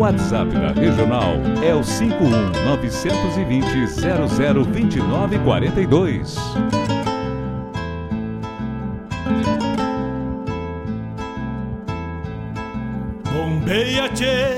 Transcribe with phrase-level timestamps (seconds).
[0.00, 2.30] WhatsApp da Regional é o 51
[2.64, 3.86] 920
[4.64, 6.36] 0029 42.
[13.30, 14.56] Bombeia, tchê,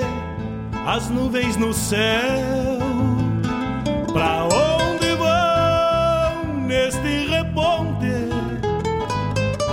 [0.86, 2.79] as nuvens no céu.
[4.12, 8.29] Pra onde vão neste reponte?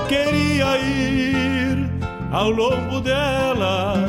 [0.08, 1.88] Queria ir
[2.32, 4.09] ao longo delas,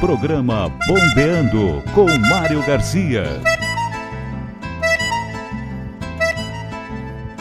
[0.00, 3.40] programa Bombeando com Mário Garcia.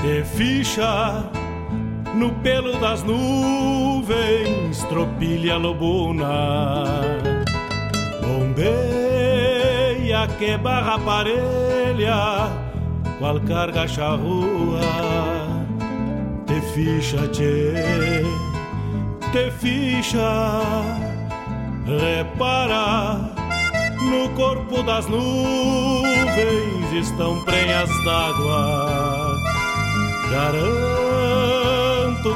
[0.07, 1.29] de ficha
[2.15, 6.85] no pelo das nuvens, tropilha lobuna,
[8.21, 8.67] bombeia
[10.39, 12.49] que barra parelha,
[13.19, 14.79] qual carga charrua,
[16.45, 18.23] te ficha, tchê,
[19.33, 20.51] te ficha,
[21.87, 23.33] repara.
[24.01, 29.35] No corpo das nuvens estão prenhas d'água.
[30.29, 30.77] Garanto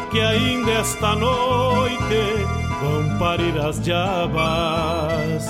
[0.10, 2.46] que ainda esta noite
[2.82, 5.48] vão parir as diabas.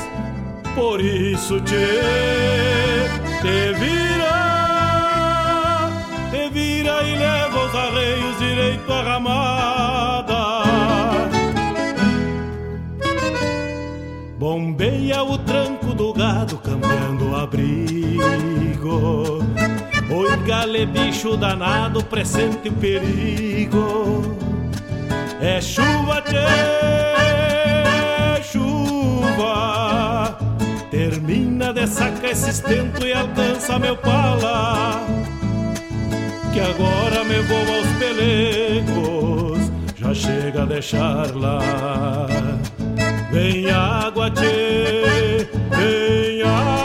[0.75, 1.75] Por isso te,
[3.41, 4.41] te vira,
[6.31, 9.80] te vira e leva os arreios direito à ramada.
[14.41, 19.37] Bombeia o tranco do gado cambiando o abrigo.
[20.09, 24.35] Oi, gale, bicho danado, pressente o perigo.
[25.39, 26.47] É chuva, tchê,
[28.41, 30.35] chuva.
[30.89, 35.05] Termina de sacar esse estento e alcança meu pala.
[36.51, 42.25] Que agora me vou aos pelegos, já chega a deixar lá.
[43.31, 46.81] Vem água, tchê, vem água.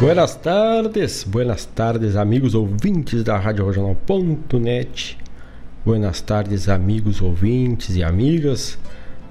[0.00, 5.18] Buenas tardes, buenas tardes, amigos ouvintes da Rádio Regional.net.
[5.84, 8.78] Buenas tardes, amigos ouvintes e amigas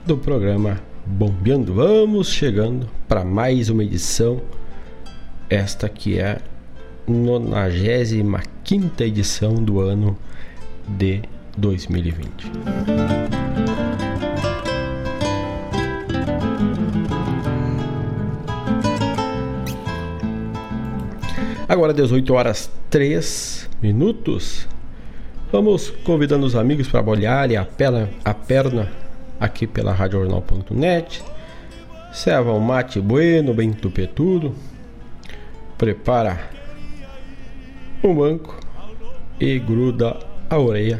[0.05, 1.73] do programa Bombeando.
[1.73, 4.39] Vamos chegando para mais uma edição,
[5.49, 6.41] esta que é a
[7.07, 10.15] 95 edição do ano
[10.87, 11.21] de
[11.57, 12.51] 2020.
[21.67, 24.67] Agora 18 horas 3 minutos.
[25.51, 28.91] Vamos convidando os amigos para bolharem a perna, a perna
[29.39, 31.23] aqui pela radiojornal.net.
[32.11, 34.53] Serva um mate bueno, bem tupetudo.
[35.77, 36.49] Prepara
[38.03, 38.59] um banco
[39.39, 40.19] e gruda
[40.51, 40.99] a orelha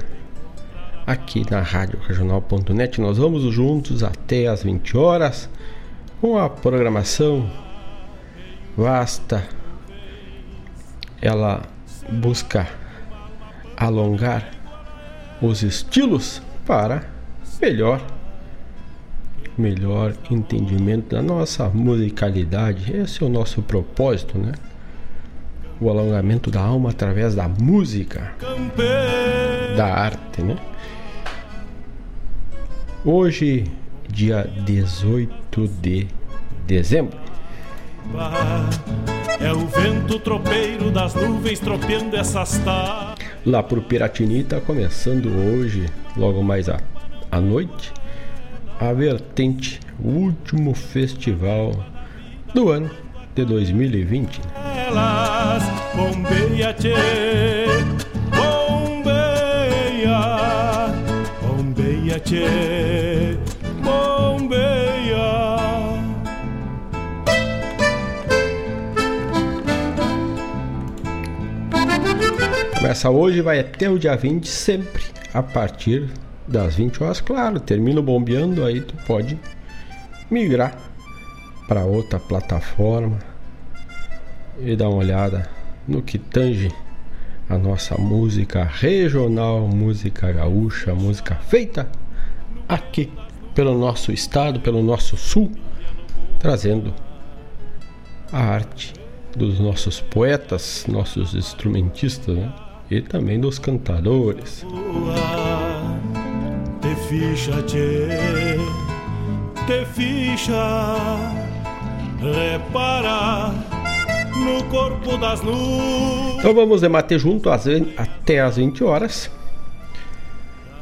[1.06, 3.02] aqui na Rádio Regional.net.
[3.02, 5.50] Nós vamos juntos até as 20 horas
[6.22, 7.52] com a programação
[8.78, 9.44] vasta.
[11.22, 11.64] Ela
[12.10, 12.66] busca
[13.76, 14.52] alongar
[15.42, 17.04] os estilos para
[17.62, 18.02] melhor
[19.58, 22.96] melhor entendimento da nossa musicalidade.
[22.96, 24.54] Esse é o nosso propósito, né?
[25.82, 28.34] O alongamento da alma através da música,
[29.76, 30.56] da arte, né?
[33.04, 33.64] Hoje,
[34.08, 36.08] dia 18 de
[36.68, 37.18] dezembro.
[39.40, 43.26] É o vento tropeiro das nuvens tropeando essas tardes.
[43.44, 46.80] Lá pro Piratini tá começando hoje, logo mais à,
[47.32, 47.92] à noite,
[48.80, 51.72] a Vertente, o último festival
[52.54, 52.92] do ano
[53.34, 54.42] de 2020.
[55.96, 56.94] Bombeia, tchê,
[58.36, 60.18] bombeia,
[61.42, 63.38] bombeia, tchê,
[63.84, 65.32] bombeia.
[72.78, 75.04] Começa hoje, vai até o dia 20, sempre
[75.34, 76.10] a partir
[76.48, 77.22] das 20 horas.
[77.22, 79.40] Claro, termina bombeando, aí tu pode
[80.30, 80.78] migrar
[81.68, 83.31] para outra plataforma
[84.64, 85.50] e dar uma olhada
[85.88, 86.72] no que tange
[87.50, 91.90] a nossa música regional, música gaúcha, música feita
[92.68, 93.12] aqui
[93.54, 95.52] pelo nosso estado, pelo nosso sul,
[96.40, 96.94] trazendo
[98.32, 98.94] a arte
[99.36, 102.54] dos nossos poetas, nossos instrumentistas, né?
[102.90, 104.66] e também dos cantadores.
[109.66, 110.72] Te ficha,
[114.42, 115.42] no corpo das.
[116.40, 117.66] Então vamos debater junto às,
[117.98, 119.30] até às 20 horas.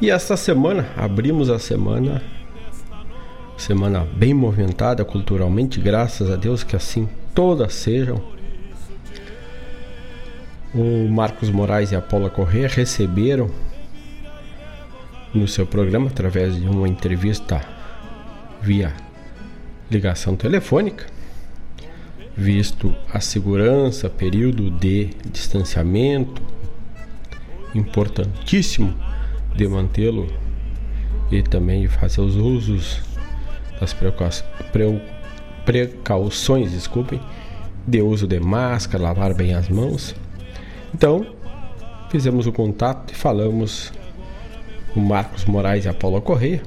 [0.01, 2.23] E esta semana, abrimos a semana,
[3.57, 8.21] semana bem movimentada culturalmente, graças a Deus que assim todas sejam.
[10.73, 13.49] O Marcos Moraes e a Paula Corrêa receberam
[15.33, 17.61] no seu programa, através de uma entrevista
[18.61, 18.93] via
[19.89, 21.05] ligação telefônica,
[22.39, 26.41] visto a segurança, período de distanciamento,
[27.75, 28.95] importantíssimo
[29.53, 30.31] de mantê-lo
[31.29, 33.01] e também fazer os usos
[33.79, 33.93] das
[35.65, 37.19] precauções, desculpem,
[37.85, 40.15] de uso de máscara, lavar bem as mãos.
[40.93, 41.27] Então,
[42.09, 43.91] fizemos o contato e falamos
[44.93, 46.61] com Marcos Moraes e a Paula Correia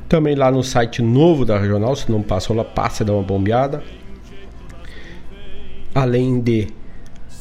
[0.08, 3.24] Também lá no site novo da Regional, se não passou lá, passa e dá uma
[3.24, 3.84] bombeada.
[5.94, 6.70] Além de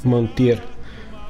[0.03, 0.61] manter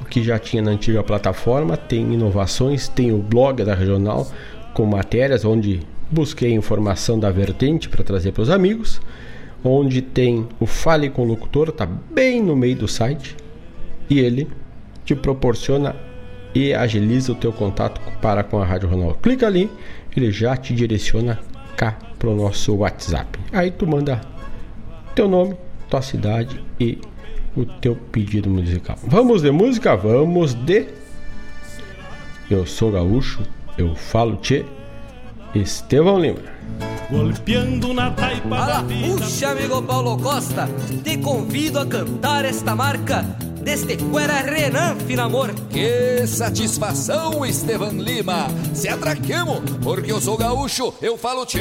[0.01, 4.27] o que já tinha na antiga plataforma, tem inovações, tem o blog da Regional
[4.73, 8.99] com matérias onde busquei informação da vertente para trazer para os amigos
[9.63, 13.35] onde tem o Fale com o Locutor, tá bem no meio do site,
[14.09, 14.47] e ele
[15.05, 15.95] te proporciona
[16.53, 19.17] e agiliza o teu contato para com a Rádio Ronaldo.
[19.21, 19.69] Clica ali,
[20.15, 21.39] ele já te direciona
[21.75, 23.39] cá pro nosso WhatsApp.
[23.51, 24.21] Aí tu manda
[25.15, 25.55] teu nome,
[25.89, 26.99] tua cidade e
[27.55, 28.97] o teu pedido musical.
[29.03, 29.95] Vamos de música?
[29.95, 30.87] Vamos de
[32.49, 33.41] Eu sou gaúcho,
[33.77, 34.65] eu falo tchê,
[35.55, 36.52] Estevão Lima
[37.09, 39.17] golpeando na taipa Ala, da vida.
[39.17, 40.67] Puxa, amigo Paulo Costa,
[41.03, 43.23] te convido a cantar esta marca
[43.63, 45.53] deste Cuera Renan Finamor.
[45.69, 48.47] Que satisfação, Estevan Lima.
[48.73, 51.59] Se atraquemos, porque eu sou gaúcho, eu falo tchê.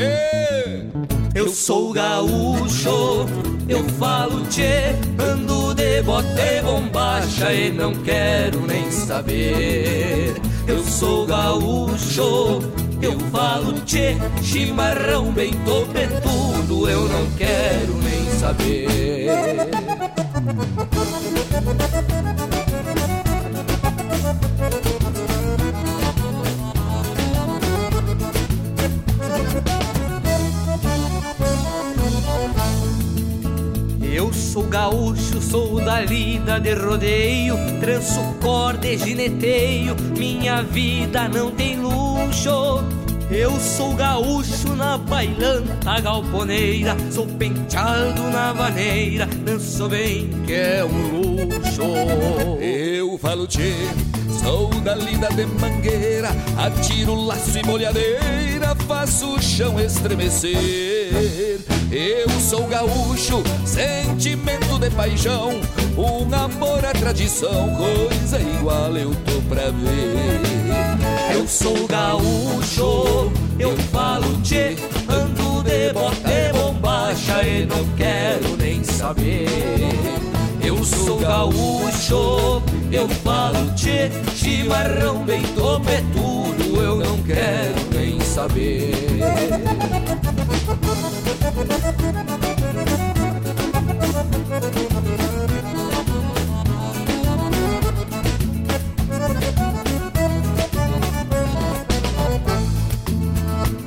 [1.34, 3.26] Eu sou gaúcho,
[3.68, 4.94] eu falo tchê.
[5.18, 10.34] Ando de bote bombacha e não quero nem saber.
[10.66, 12.60] Eu sou gaúcho
[13.02, 20.21] eu falo tchê, chimarrão bem topetudo, eu não quero nem saber.
[20.42, 20.50] Eu
[34.32, 41.78] sou gaúcho, sou da lida de rodeio, tranço corda e gineteio, minha vida não tem
[41.78, 42.82] luxo
[43.34, 51.46] Eu sou gaúcho na bailanta galponeira, sou penteado na vaneira, danço bem que é um
[51.46, 51.82] luxo.
[52.60, 53.72] Eu falo tchê,
[54.42, 61.60] sou da linda de mangueira, atiro laço e molhadeira, faço o chão estremecer.
[61.90, 65.60] Eu sou gaúcho, sentimento de paixão,
[65.96, 70.40] um amor à tradição, coisa igual eu tô pra ver.
[71.34, 74.76] Eu sou gaúcho, eu falo tchê,
[75.08, 80.31] ando de bote bombacha e não quero nem saber.
[80.64, 88.92] Eu sou gaúcho, eu falo tchê, chimarrão bem topetudo, eu não quero nem saber.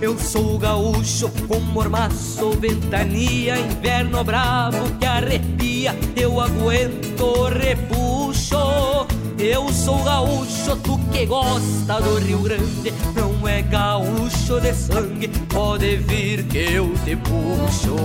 [0.06, 9.08] Eu sou gaúcho com mormaço, ventania, inverno bravo que arrepia, eu aguento repuxo.
[9.40, 15.96] Eu sou gaúcho, tu que gosta do Rio Grande, não é gaúcho de sangue, pode
[15.96, 17.96] vir que eu te puxo.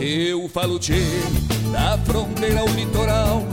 [0.00, 1.04] Eu falo tchê,
[1.70, 3.44] da fronteira ao litoral,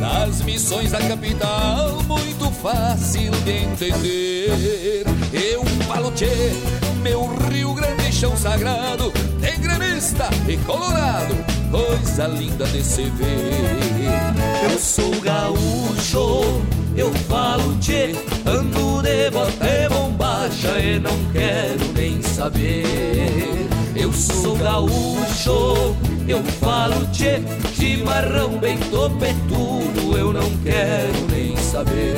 [0.00, 5.04] das missões da capital, muito fácil de entender.
[5.32, 6.52] Eu falo tchê,
[6.98, 11.34] meu Rio Grande chão sagrado, tem gremista e colorado,
[11.70, 14.70] coisa linda de se ver.
[14.70, 16.62] Eu sou gaúcho,
[16.96, 18.14] eu falo tchê,
[18.46, 23.68] ando de bote bombacha e não quero nem saber.
[23.94, 25.94] Eu sou gaúcho,
[26.26, 27.40] eu falo tchê,
[27.74, 32.16] chimarrão bem topetudo, eu não quero nem saber.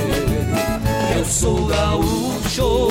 [1.17, 2.89] Eu sou gaúcho,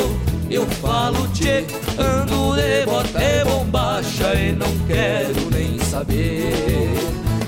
[0.49, 1.65] eu falo tchê,
[1.97, 6.93] ando de bote bombacha e não quero nem saber.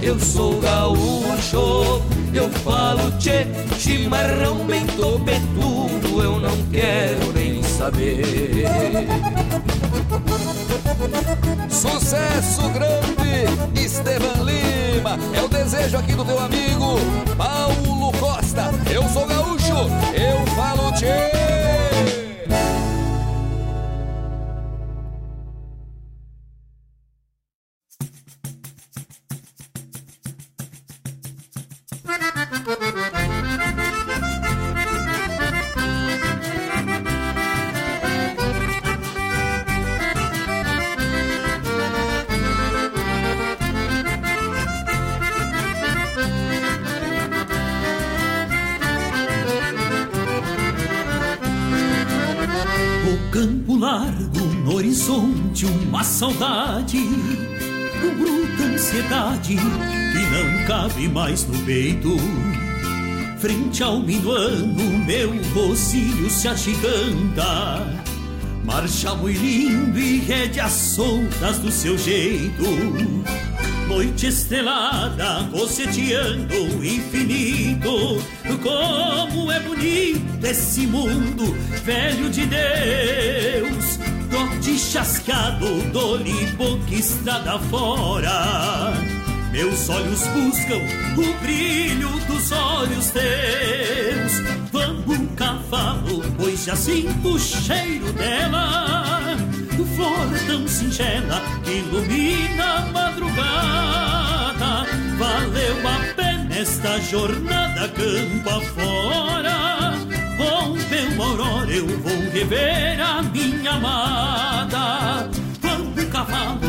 [0.02, 2.02] Eu sou gaúcho,
[2.34, 3.46] eu falo tchê,
[3.78, 9.08] chimarrão bem topetudo, eu não quero nem saber.
[11.70, 15.18] Sucesso grande, Estevan Lima.
[15.36, 17.00] É o desejo aqui do teu amigo
[17.38, 18.72] Paulo Costa.
[18.92, 19.74] Eu sou gaúcho,
[20.14, 21.41] eu falo tchê.
[59.44, 62.16] Que não cabe mais no peito.
[63.40, 67.86] Frente ao minuano, meu rocílio se agiganta.
[68.64, 72.64] Marcha muito lindo e rédeas soltas do seu jeito.
[73.90, 78.24] Noite estrelada, boceteando o infinito.
[78.64, 81.54] Como é bonito esse mundo
[81.84, 84.21] velho de Deus.
[84.32, 88.94] Dote chascado, dolipo que estrada fora.
[89.52, 90.80] Meus olhos buscam
[91.18, 94.40] o brilho dos olhos teus.
[94.72, 99.36] Vamos, cavalo, pois já sinto o cheiro dela.
[99.96, 104.86] Flor tão singela que ilumina a madrugada.
[105.18, 109.81] Valeu a pena esta jornada campo afora.
[111.22, 115.30] Rompeu a aurora, eu vou rever a minha amada.
[115.62, 116.60] Vamos, cavalo,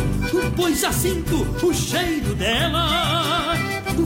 [0.54, 3.54] pois já sinto o cheiro dela.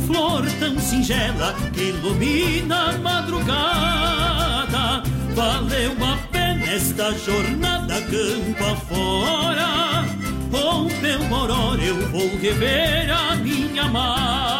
[0.06, 5.02] Flor tão singela que ilumina a madrugada.
[5.34, 10.04] Valeu a pena esta jornada campo afora.
[10.52, 14.55] Rompeu uma aurora, eu vou rever a minha amada.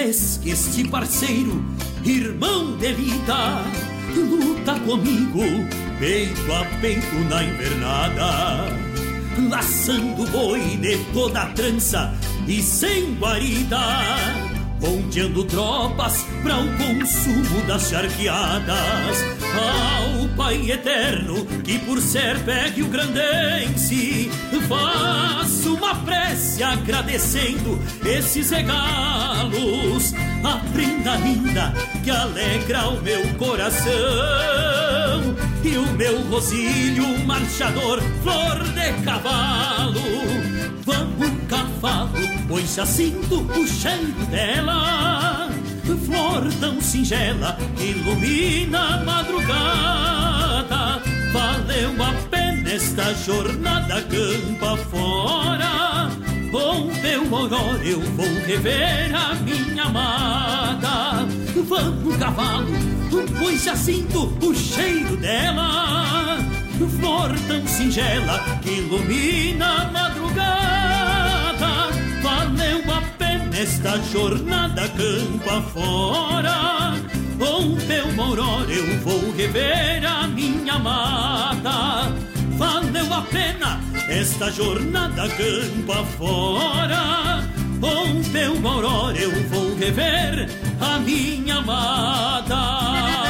[0.00, 1.62] Mês que este parceiro,
[2.02, 3.62] irmão de vida,
[4.16, 5.42] luta comigo,
[5.98, 8.66] peito a peito na invernada,
[9.50, 12.14] laçando boi de toda a trança
[12.48, 14.49] e sem guarida.
[14.80, 19.24] Ponteando tropas para o consumo das charqueadas.
[19.54, 24.30] Ao Pai Eterno, que por ser pegue o grandense,
[24.68, 33.90] faço uma prece agradecendo esses regalos, a prenda linda que alegra o meu coração
[35.62, 40.00] e o meu rosilho marchador, flor de cavalo.
[40.84, 41.39] Vamos
[41.80, 42.10] cavalo,
[42.46, 45.48] pois já sinto o cheiro dela.
[46.04, 51.02] Flor tão singela que ilumina a madrugada.
[51.32, 56.10] Valeu a pena esta jornada campa fora.
[56.50, 61.26] Com meu moró eu vou rever a minha amada.
[61.66, 62.72] Vamos cavalo,
[63.38, 66.38] pois já sinto o cheiro dela.
[66.98, 70.79] Flor tão singela que ilumina a madrugada.
[72.22, 76.94] Valeu a pena esta jornada campo afora.
[77.38, 82.12] Com teu moror eu vou rever a minha amada.
[82.56, 87.48] Valeu a pena esta jornada campo afora.
[87.80, 90.48] Com teu moror eu vou rever
[90.80, 93.29] a minha amada.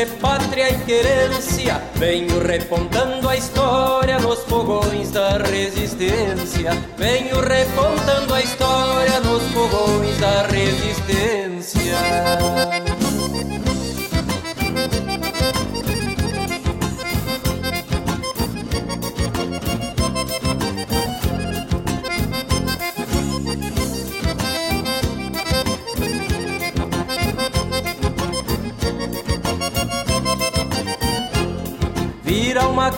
[0.00, 6.70] De pátria e querência, venho repontando a história nos fogões da resistência.
[6.96, 11.98] Venho repontando a história nos fogões da resistência.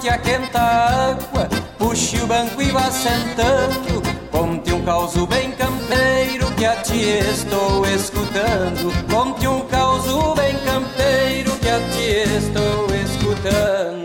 [0.03, 4.03] Mate a quenta água, puxe o banco e vá sentando.
[4.33, 8.93] Conte um causo bem campeiro que a ti estou escutando.
[9.09, 14.02] Conte um causo bem campeiro que a ti estou escutando.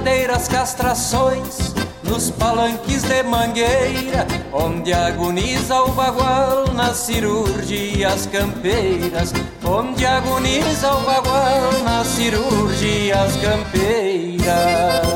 [0.00, 10.94] Derradeiras castrações nos palanques de mangueira, onde agoniza o bagual nas cirurgias campeiras, onde agoniza
[10.94, 15.09] o bagual nas cirurgias campeiras.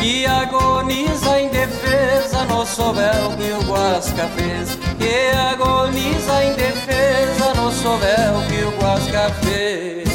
[0.00, 4.78] Que agoniza em defesa no sovel que o Guasca fez.
[4.98, 10.10] Que agoniza em defesa no sovel que o Guasca fez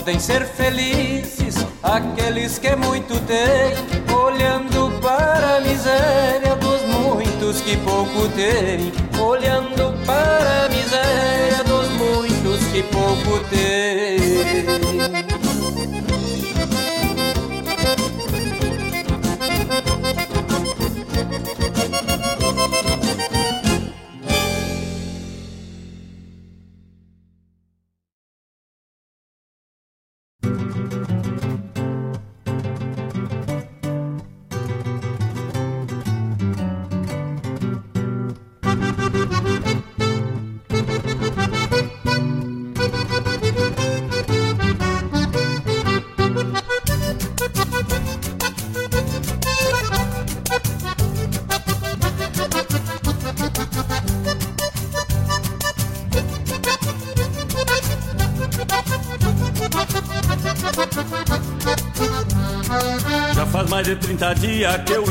[0.00, 8.26] podem ser felizes aqueles que muito têm, olhando para a miséria dos muitos que pouco
[8.34, 9.89] têm, olhando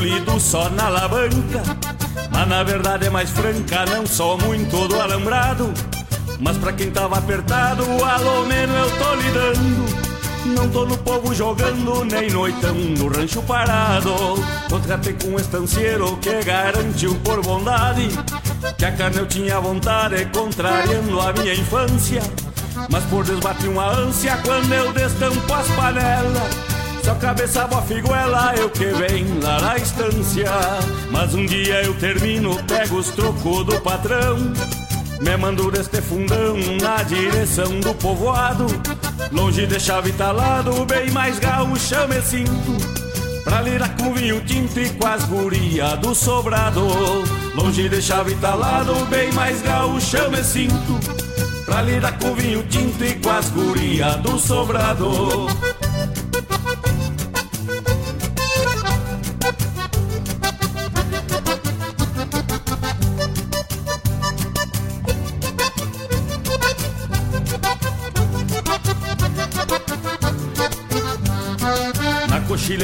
[0.00, 1.62] eu lido só na alavanca.
[2.30, 5.72] Mas na verdade é mais franca, não sou muito do alambrado.
[6.38, 10.00] Mas pra quem tava apertado, alô menos eu tô lidando.
[10.46, 14.14] Não tô no povo jogando, nem noitão no rancho parado.
[14.68, 18.08] Contratei com um estancieiro que garantiu por bondade
[18.76, 22.22] que a carne eu tinha vontade, contrariando a minha infância.
[22.88, 26.59] Mas por desbate uma ânsia quando eu destampo as panelas.
[27.20, 30.50] Só cabeça boa figuela, eu que vem lá na estância.
[31.10, 34.38] Mas um dia eu termino, pego os trocos do patrão.
[35.20, 38.66] Me mando deste fundão na direção do povoado
[39.30, 44.88] Longe de chave talado, bem mais gaúcha me sinto Pra lidar com vinho tinto e
[44.88, 46.86] com as guria do sobrado
[47.54, 50.98] Longe de chave talado, bem mais gaúcha me sinto
[51.66, 55.48] Pra lidar com vinho tinto e com as guria do sobrado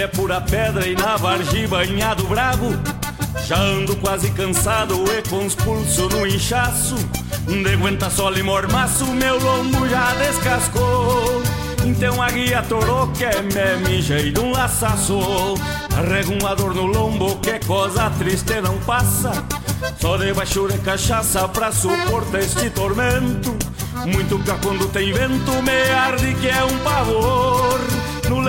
[0.06, 2.70] é pura pedra e na vargem banhado bravo.
[3.44, 6.94] Já ando quase cansado e com os pulsos no inchaço.
[7.46, 11.42] De aguenta sol e mormaço, meu lombo já descascou.
[11.84, 15.18] Então a guia torou que me mijei de um laçaço.
[15.96, 19.32] Arrego uma dor no lombo que coisa triste não passa.
[20.00, 23.56] Só debaixo de cachaça pra suportar este tormento.
[24.04, 27.85] Muito cá quando tem vento me arde que é um pavor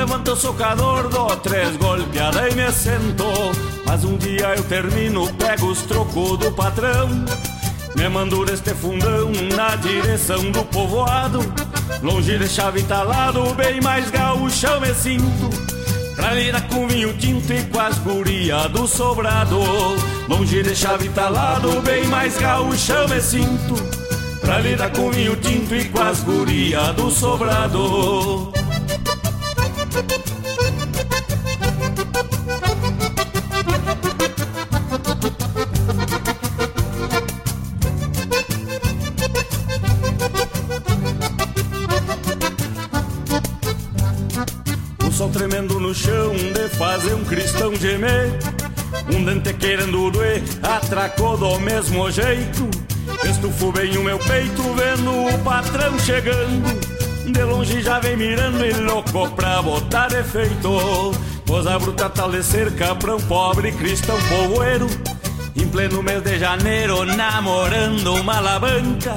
[0.08, 3.26] levanto socador dou três golpeadas e me assento.
[3.86, 7.10] Mas um dia eu termino, pego os trocos do patrão.
[7.93, 11.39] Me mando deste fundão na direção do povoado.
[12.02, 15.50] Longe de chave talado, bem mais gaúcho me sinto.
[16.15, 19.60] Pra lidar com vinho tinto e com as guria do sobrado.
[20.30, 23.76] Longe de chave talado, bem mais gaúcho me sinto.
[24.39, 28.57] Pra lidar com vinho tinto e com as guria do sobrado
[47.08, 48.38] fazer um cristão gemer
[49.13, 52.70] Um dente querendo doer, atracou do mesmo jeito.
[53.24, 57.32] Estufo bem o meu peito vendo o patrão chegando.
[57.32, 61.13] De longe já vem mirando e louco pra botar defeito
[61.46, 64.88] Coisa bruta tal de cerca pra um pobre cristão povoeiro.
[65.56, 69.15] Em pleno mês de janeiro namorando uma alavanca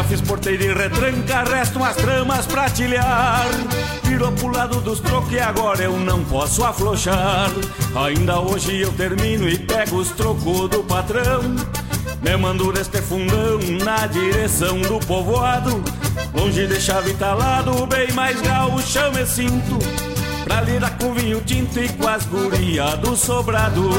[0.00, 3.44] Já fiz porteiro e retranca, restam as tramas pra tilhar.
[4.02, 7.50] Virou pro lado dos trocos e agora eu não posso afrouxar
[7.94, 11.42] Ainda hoje eu termino e pego os trocos do patrão.
[12.22, 15.84] Me mando deste fundão na direção do povoado.
[16.32, 19.78] Longe de chave talado, bem mais gaúcho me sinto.
[20.44, 23.90] Pra lidar com vinho tinto e com as guria do sobrado.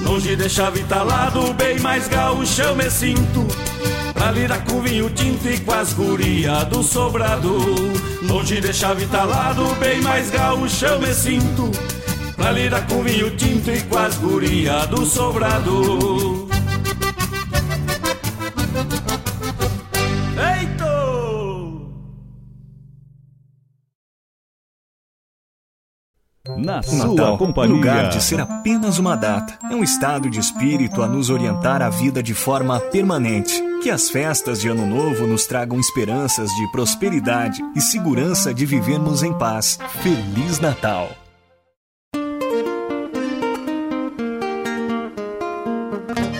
[0.00, 3.46] Longe de chave talado, bem mais gaúcho me sinto
[4.16, 7.58] Pra lidar com vinho tinto e com as guria do sobrado.
[8.22, 11.70] Longe de chave talado, bem mais gaúcho me sinto.
[12.34, 16.45] Pra lidar com vinho tinto e com as guria do sobrado
[26.76, 27.72] na sua Natal, companhia.
[27.72, 31.80] Em lugar de ser apenas uma data, é um estado de espírito a nos orientar
[31.80, 33.62] a vida de forma permanente.
[33.82, 39.22] Que as festas de Ano Novo nos tragam esperanças de prosperidade e segurança de vivermos
[39.22, 39.78] em paz.
[40.02, 41.10] Feliz Natal!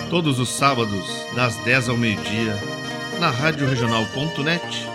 [0.09, 2.55] Todos os sábados, das 10 ao meio-dia,
[3.19, 4.87] na Rádio Regional.net,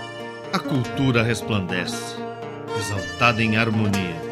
[0.52, 2.16] a cultura resplandece,
[2.76, 4.31] exaltada em harmonia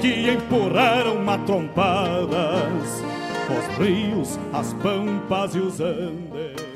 [0.00, 3.02] que empurraram matrompadas
[3.48, 6.75] os rios, as pampas e os andes.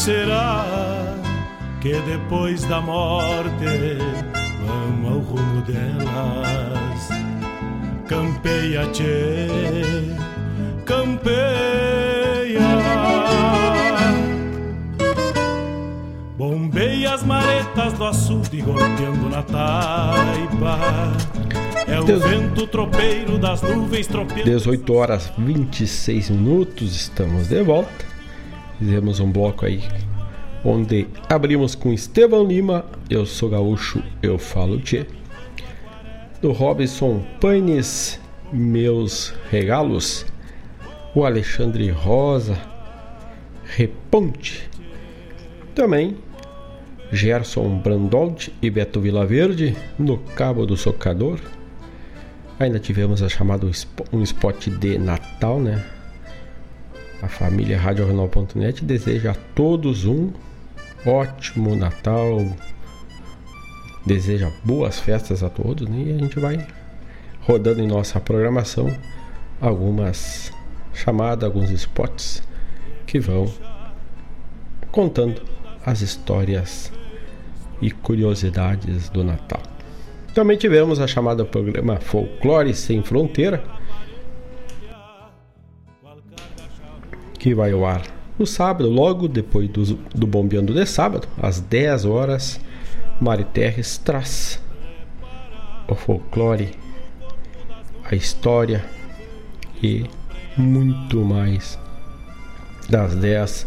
[0.00, 0.64] Será
[1.82, 3.98] que depois da morte
[4.64, 7.08] vão ao rumo delas?
[8.08, 9.46] Campeia, tchê,
[10.86, 11.40] campeia.
[16.38, 20.78] Bombeia as maretas do açude golpeando na taipa
[21.86, 24.44] é o vento tropeiro das nuvens tropeando.
[24.44, 28.09] 18 horas 26 minutos, estamos de volta.
[28.80, 29.82] Fizemos um bloco aí
[30.64, 35.06] onde abrimos com Estevão Lima, Eu Sou Gaúcho, Eu Falo Tchê.
[36.40, 38.18] Do Robson Paines,
[38.50, 40.24] Meus Regalos.
[41.14, 42.58] O Alexandre Rosa,
[43.64, 44.66] Reponte.
[45.74, 46.16] Também
[47.12, 51.38] Gerson Brandold e Beto Vilaverde, No Cabo do Socador.
[52.58, 53.66] Ainda tivemos a chamada
[54.10, 55.84] um spot de Natal, né?
[57.22, 60.32] A família RadioRenal.net deseja a todos um
[61.04, 62.44] ótimo Natal.
[64.06, 66.04] Deseja boas festas a todos né?
[66.06, 66.66] e a gente vai
[67.42, 68.90] rodando em nossa programação
[69.60, 70.50] algumas
[70.94, 72.42] chamadas, alguns spots
[73.06, 73.52] que vão
[74.90, 75.42] contando
[75.84, 76.90] as histórias
[77.82, 79.62] e curiosidades do Natal.
[80.34, 83.62] Também tivemos a chamada programa Folclore Sem Fronteira,
[87.40, 88.02] que vai ao ar
[88.38, 92.60] no sábado, logo depois do, do Bombeando de Sábado, às 10 horas.
[93.20, 94.62] Mari Terres traz
[95.88, 96.70] o folclore,
[98.04, 98.84] a história
[99.82, 100.04] e
[100.56, 101.78] muito mais.
[102.88, 103.66] Das 10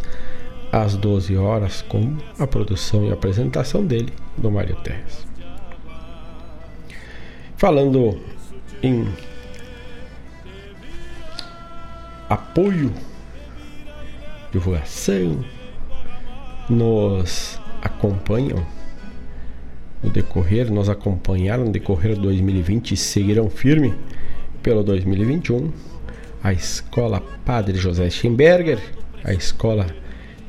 [0.71, 5.25] às 12 horas, com a produção e apresentação dele, do Mário Terres.
[7.57, 8.19] Falando
[8.81, 9.07] em
[12.27, 12.91] apoio,
[14.53, 15.43] divulgação,
[16.69, 18.65] nos acompanham
[20.01, 23.93] no decorrer, nos acompanharam no decorrer de 2020 e seguirão firme
[24.61, 25.71] pelo 2021
[26.43, 28.77] a Escola Padre José Schemberger,
[29.23, 29.87] a Escola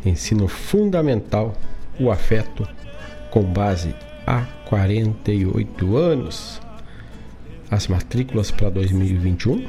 [0.02, 1.54] de Ensino Fundamental,
[2.00, 2.68] o Afeto,
[3.30, 3.94] com base
[4.26, 6.60] há 48 anos.
[7.70, 9.66] As matrículas para 2021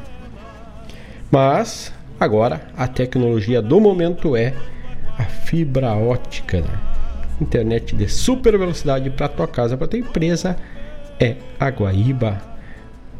[1.29, 4.53] Mas agora a tecnologia do momento é
[5.21, 6.79] a fibra ótica, né?
[7.39, 10.57] internet de super velocidade para tua casa, para tua empresa
[11.19, 12.41] é a Guaíba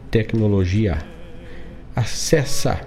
[0.10, 0.98] Tecnologia.
[1.96, 2.82] Acessa,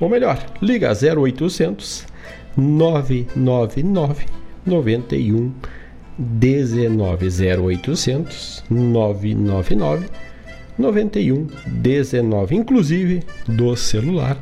[0.00, 2.06] ou melhor, liga 0800
[2.56, 4.26] 999
[4.66, 5.52] 91
[6.18, 10.06] 19 0800 999
[10.78, 14.36] 91 19 inclusive do celular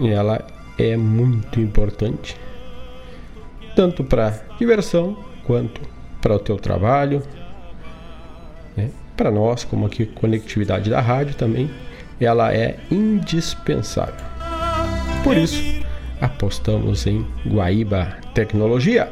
[0.00, 0.46] ela
[0.78, 2.36] é muito importante
[3.74, 5.80] tanto para diversão quanto
[6.22, 7.22] para o teu trabalho
[8.76, 8.90] né?
[9.16, 11.70] para nós como aqui conectividade da rádio também
[12.20, 14.24] ela é indispensável.
[15.22, 15.62] Por isso
[16.20, 19.10] apostamos em Guaíba Tecnologia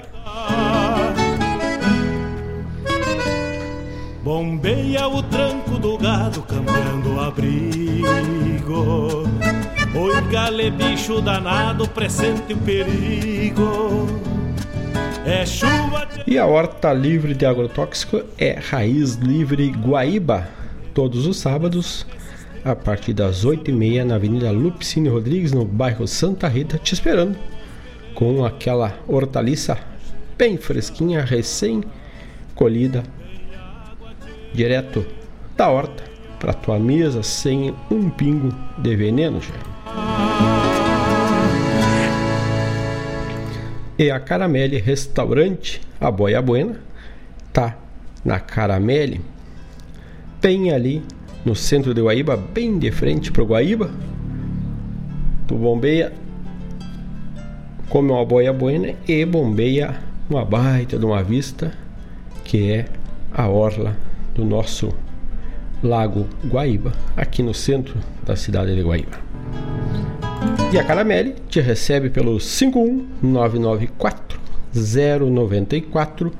[4.26, 9.22] Bombeia o tranco do gado cambiando o abrigo.
[9.94, 14.08] Oi gale bicho danado presente o perigo.
[15.24, 16.28] É chuva de...
[16.28, 20.48] E a horta livre de agrotóxico é Raiz Livre Guaíba.
[20.92, 22.04] Todos os sábados
[22.64, 27.38] a partir das 8h30 na Avenida Lupicínio Rodrigues, no bairro Santa Rita, te esperando
[28.12, 29.78] com aquela hortaliça
[30.36, 33.04] bem fresquinha, recém-colhida
[34.52, 35.04] direto
[35.56, 36.04] da horta
[36.38, 39.54] para tua mesa sem um pingo de veneno, já.
[43.98, 46.78] E a Caramelle Restaurante, a Boia Buena,
[47.52, 47.76] tá
[48.22, 49.20] na Caramelle,
[50.42, 51.02] bem ali
[51.44, 53.90] no centro de Guaíba, bem de frente pro Guaíba.
[55.46, 56.12] Tu bombeia,
[57.88, 59.94] come uma boia buena e bombeia
[60.28, 61.72] uma baita de uma vista
[62.44, 62.86] que é
[63.32, 63.96] a orla
[64.36, 64.92] do nosso
[65.82, 69.18] Lago Guaíba, aqui no centro da cidade de Guaíba.
[70.72, 74.38] E a Caramelle te recebe pelo 51994
[74.74, 76.32] 094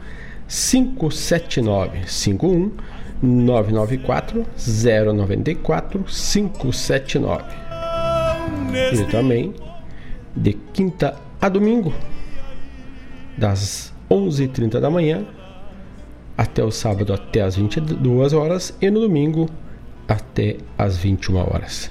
[0.46, 2.70] 579 51
[3.22, 7.44] 994 094 579
[8.92, 9.54] e também
[10.34, 11.94] de quinta a domingo
[13.38, 15.24] das 11h30 da manhã
[16.36, 19.48] até o sábado até as 22 horas e no domingo
[20.08, 21.90] até as 21 horas.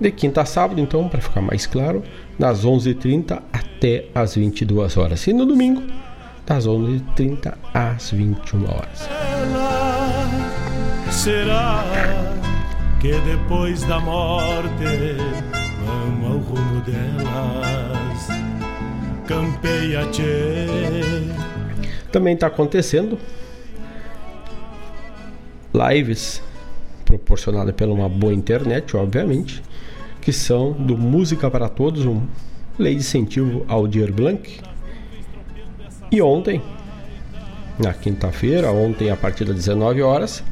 [0.00, 2.04] De quinta a sábado, então, para ficar mais claro,
[2.38, 5.26] das 11h30 até as 22 horas.
[5.26, 5.82] E no domingo,
[6.46, 9.08] das 11h30 às 21 horas.
[11.10, 11.84] Será
[13.00, 14.68] que depois da morte
[15.84, 18.28] vamos ao rumo delas?
[19.26, 20.66] Campeia, tchê.
[22.12, 23.18] Também está acontecendo
[25.78, 26.42] lives
[27.04, 29.62] proporcionada pela uma boa internet, obviamente,
[30.20, 32.22] que são do Música para Todos, um
[32.78, 34.60] lei de incentivo ao Dir Blanc.
[36.12, 36.60] E ontem,
[37.78, 40.44] na quinta-feira, ontem a partir das 19 horas,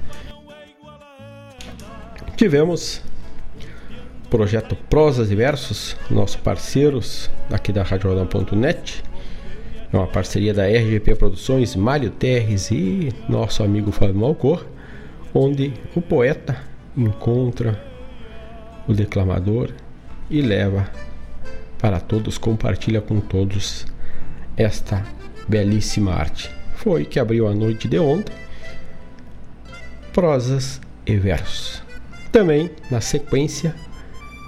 [2.36, 3.02] tivemos
[4.30, 9.02] projeto Prosas e Versos, nossos parceiros aqui da RadioJornal.net.
[9.92, 14.66] É uma parceria da RGP Produções, Mário Terres e nosso amigo Fábio Malcor
[15.38, 16.56] onde o poeta
[16.96, 17.78] encontra
[18.88, 19.70] o declamador
[20.30, 20.90] e leva
[21.78, 23.84] para todos, compartilha com todos
[24.56, 25.04] esta
[25.46, 26.50] belíssima arte.
[26.76, 28.34] Foi que abriu a noite de ontem,
[30.10, 31.82] prosas e versos.
[32.32, 33.74] Também, na sequência,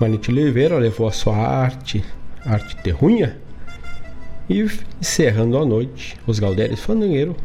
[0.01, 2.03] Manite Oliveira levou a sua arte,
[2.47, 3.37] arte terrunha,
[4.49, 4.67] e
[4.99, 7.37] encerrando a noite, os Galdérios Fandangueiro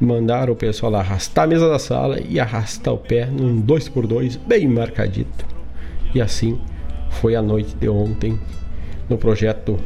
[0.00, 4.68] mandaram o pessoal arrastar a mesa da sala e arrastar o pé num 2x2 bem
[4.68, 5.46] marcadito.
[6.14, 6.58] E assim
[7.10, 8.38] foi a noite de ontem
[9.08, 9.78] no projeto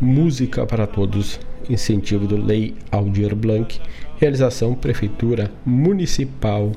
[0.00, 1.38] Música para Todos,
[1.68, 3.80] incentivo do Lei Aldir Blanc,
[4.18, 6.72] realização Prefeitura Municipal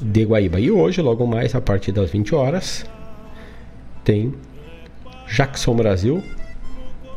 [0.00, 0.58] de Guaíba.
[0.60, 2.84] E hoje, logo mais, a partir das 20 horas,
[4.04, 4.34] tem
[5.28, 6.22] Jackson Brasil,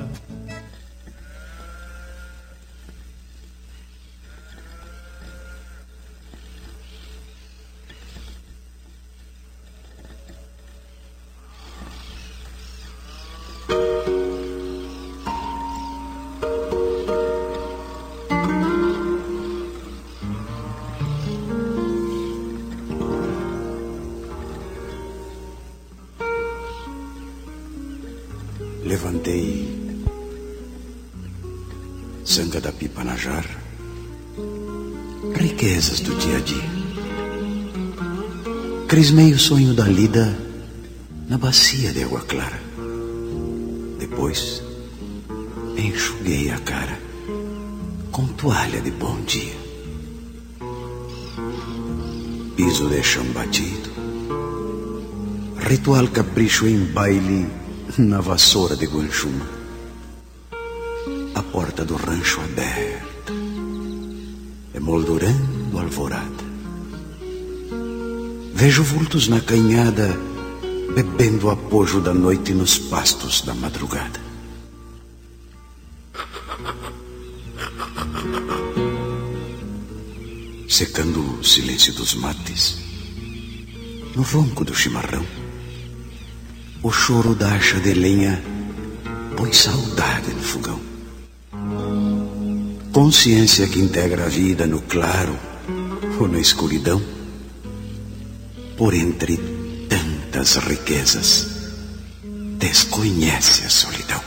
[38.87, 40.39] Crismei o sonho da lida
[41.27, 42.57] na bacia de água clara.
[43.99, 44.63] Depois,
[45.75, 46.97] enxuguei a cara
[48.13, 49.57] com toalha de bom dia.
[52.55, 53.89] Piso de chão batido,
[55.67, 57.45] ritual capricho em baile
[57.97, 59.60] na vassoura de Guanchuma.
[61.33, 63.33] A porta do rancho aberta,
[64.73, 66.43] emoldurando alvorada.
[68.53, 70.15] Vejo vultos na canhada,
[70.93, 74.19] bebendo o apojo da noite nos pastos da madrugada.
[80.67, 82.77] Secando o silêncio dos mates,
[84.15, 85.25] no ronco do chimarrão,
[86.83, 88.43] o choro da acha de lenha
[89.37, 90.90] põe saudade no fogão.
[92.91, 95.37] Consciência que integra a vida no claro
[96.19, 97.01] ou na escuridão
[98.77, 99.37] por entre
[99.87, 101.69] tantas riquezas,
[102.57, 104.19] desconhece a solidão.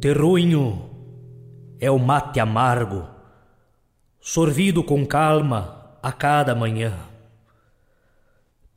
[0.00, 0.90] Terruinho
[1.80, 3.08] é o mate amargo,
[4.20, 7.07] sorvido com calma a cada manhã.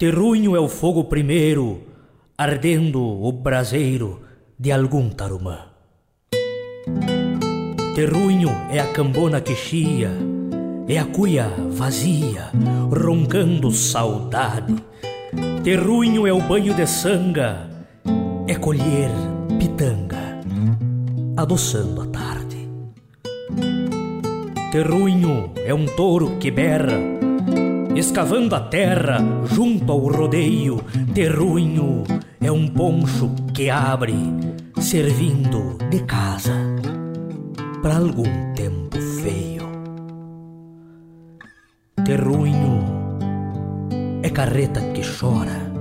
[0.02, 1.84] Terruinho é o fogo primeiro
[2.36, 4.22] ardendo o braseiro
[4.58, 5.60] de algum tarumã.
[7.94, 10.10] Terruinho é a cambona que chia,
[10.88, 12.50] é a cuia vazia,
[12.92, 14.76] roncando saudade.
[15.64, 17.70] Terruinho é o banho de sanga,
[18.48, 19.12] é colher
[19.60, 20.42] pitanga,
[21.38, 22.68] adoçando a tarde.
[24.72, 27.21] Terruinho é um touro que berra,
[27.96, 30.82] escavando a terra junto ao rodeio.
[31.14, 32.04] Terruinho
[32.40, 34.16] é um poncho que abre,
[34.80, 36.56] servindo de casa
[37.82, 39.70] para algum tempo feio.
[42.06, 42.80] Terruinho
[44.24, 45.72] é carreta que chora,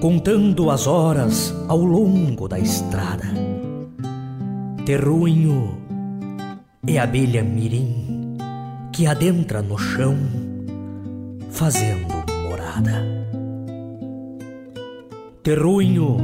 [0.00, 3.26] contando as horas ao longo da estrada.
[4.84, 5.78] Terruinho
[6.86, 8.36] é abelha mirim
[8.92, 10.16] que adentra no chão,
[11.54, 13.04] fazendo morada.
[15.42, 16.16] Terruinho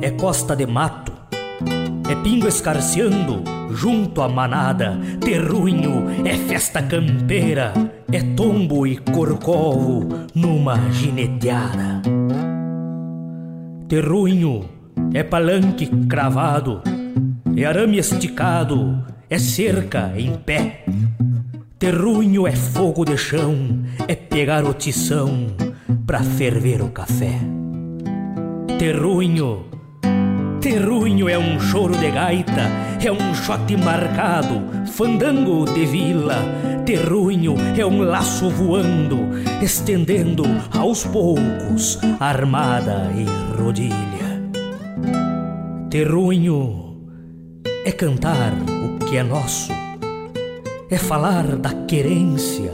[0.00, 1.12] é costa de mato,
[2.10, 4.98] é pingo escarceando junto à manada.
[5.20, 7.74] Terruinho é festa campeira,
[8.10, 12.00] é tombo e corcovo numa gineteada.
[13.88, 14.64] Terruinho
[15.12, 16.80] é palanque cravado,
[17.54, 20.84] é arame esticado, é cerca em pé.
[21.86, 23.54] Terruinho é fogo de chão,
[24.08, 25.46] é pegar o tição
[26.04, 27.38] pra ferver o café.
[28.76, 29.66] Terruinho.
[30.60, 32.62] Terruinho é um choro de gaita,
[33.00, 36.34] é um shot marcado, fandango de vila.
[36.84, 39.18] Terruinho é um laço voando,
[39.62, 40.42] estendendo
[40.76, 44.42] aos poucos armada e rodilha.
[45.88, 46.96] Terruinho
[47.84, 49.72] é cantar o que é nosso,
[50.90, 52.72] é falar da querência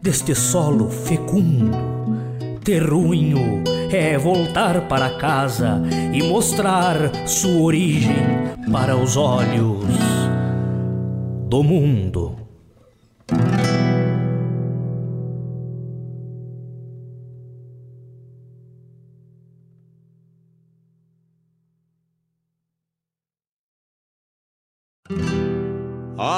[0.00, 1.76] deste solo fecundo.
[2.62, 5.80] Terruinho é voltar para casa
[6.12, 6.96] e mostrar
[7.26, 8.16] sua origem
[8.70, 9.84] para os olhos
[11.48, 12.45] do mundo.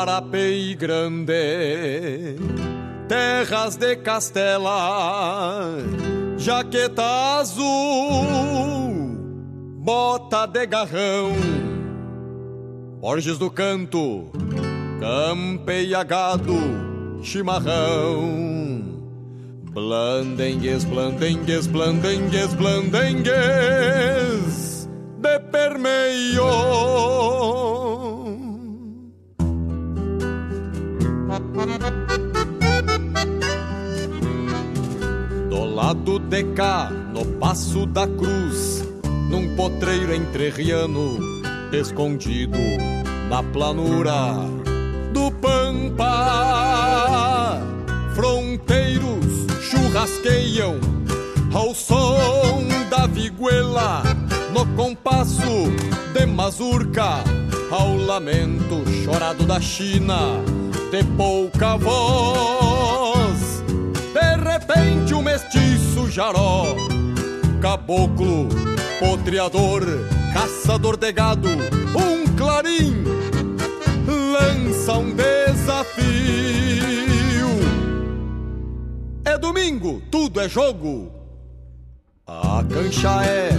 [0.09, 2.37] Arapei Grande,
[3.07, 5.69] terras de Castela,
[6.39, 8.25] jaqueta azul,
[9.77, 11.33] bota de garrão,
[13.03, 14.33] Borges do Canto,
[14.99, 16.57] campeia gado,
[17.23, 18.87] chimarrão.
[19.75, 23.29] Blandengues, blandengues, blandengues, blandengues,
[25.19, 26.89] de permeio.
[35.51, 38.85] Do lado de cá, no Passo da Cruz,
[39.29, 41.19] num potreiro entrerriano,
[41.73, 42.57] escondido
[43.29, 44.37] na planura
[45.13, 46.07] do Pampa.
[48.15, 50.79] Fronteiros churrasqueiam
[51.53, 54.05] ao som da viguela,
[54.55, 55.73] no compasso
[56.15, 57.25] de mazurca,
[57.69, 60.41] ao lamento chorado da China
[60.91, 63.63] de pouca voz.
[64.13, 66.75] De repente, um mestiço jaró,
[67.61, 68.49] caboclo,
[68.99, 69.83] potreador,
[70.33, 73.05] caçador de gado, um clarim,
[74.07, 76.07] lança um desafio.
[79.25, 81.13] É domingo, tudo é jogo.
[82.27, 83.51] A cancha é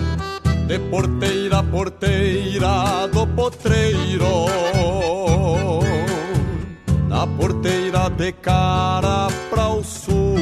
[0.67, 4.45] de porteira a porteira do potreiro
[7.09, 10.35] na porteira de cara para o sul.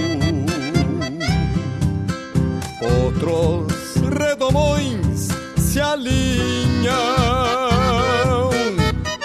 [2.82, 6.92] Outros redomões se alinham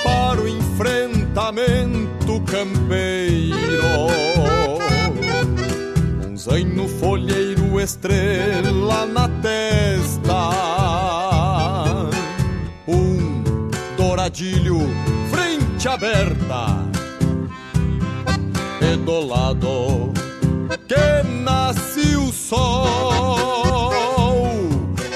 [0.05, 3.57] para o enfrentamento campeiro.
[6.25, 10.51] Um zaino folheiro, estrela na testa.
[12.87, 13.43] Um
[13.97, 14.79] douradilho,
[15.31, 17.02] frente aberta
[18.97, 20.13] do lado
[20.87, 23.29] que nasce o sol.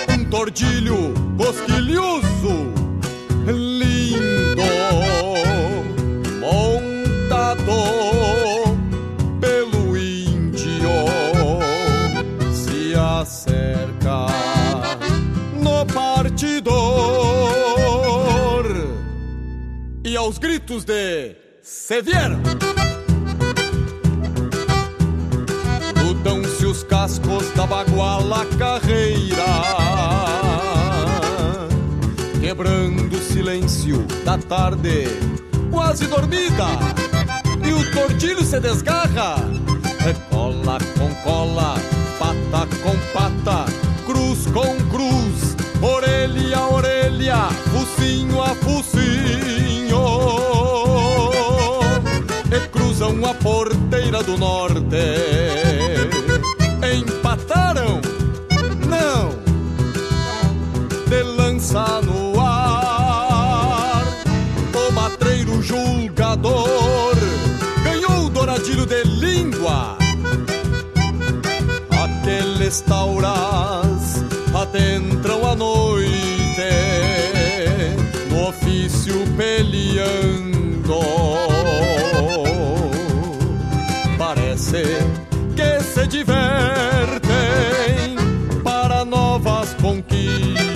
[0.09, 2.73] Um tordilho cosquilhoso,
[3.47, 4.63] lindo,
[6.41, 7.73] montado
[9.41, 10.91] pelo índio,
[12.53, 14.27] se acerca
[15.61, 16.77] no partidor
[20.05, 22.41] e aos gritos de se vieram.
[27.07, 29.47] Cascos da baguala carreira,
[32.41, 35.07] quebrando o silêncio da tarde,
[35.71, 36.67] quase dormida,
[37.65, 39.37] e o tortilho se desgarra,
[40.31, 41.77] cola com cola,
[42.19, 43.73] pata com pata,
[44.05, 50.07] cruz com cruz, orelha a orelha, focinho a focinho,
[52.51, 55.36] e cruzam a porteira do norte
[72.77, 74.25] Aqueles tauras
[74.55, 74.67] a
[75.55, 76.63] noite
[78.31, 81.01] no ofício peleando.
[84.19, 84.83] Parece
[85.55, 86.37] que se divertem
[88.63, 90.76] para novas conquistas,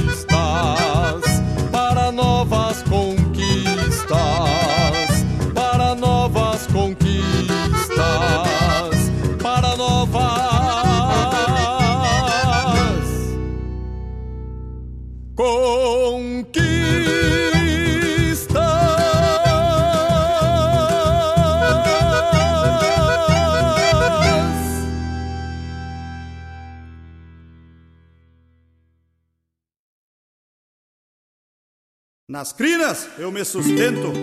[32.41, 34.15] Nas crinas eu me sustento,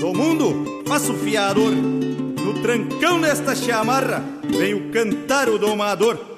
[0.00, 1.70] do mundo faço fiador.
[1.70, 6.29] No trancão desta chamarra venho cantar o domador.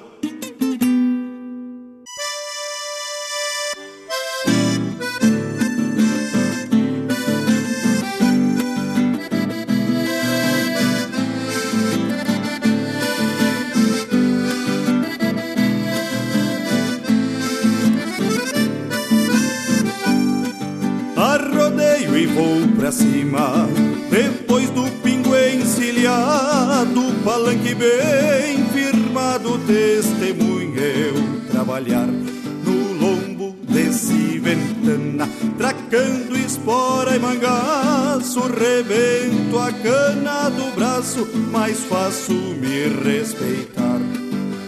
[27.63, 39.57] Palanque bem firmado, testemunha eu trabalhar no lombo desse ventana, tracando espora e mangaço, rebento
[39.57, 43.99] a cana do braço, mais faço me respeitar.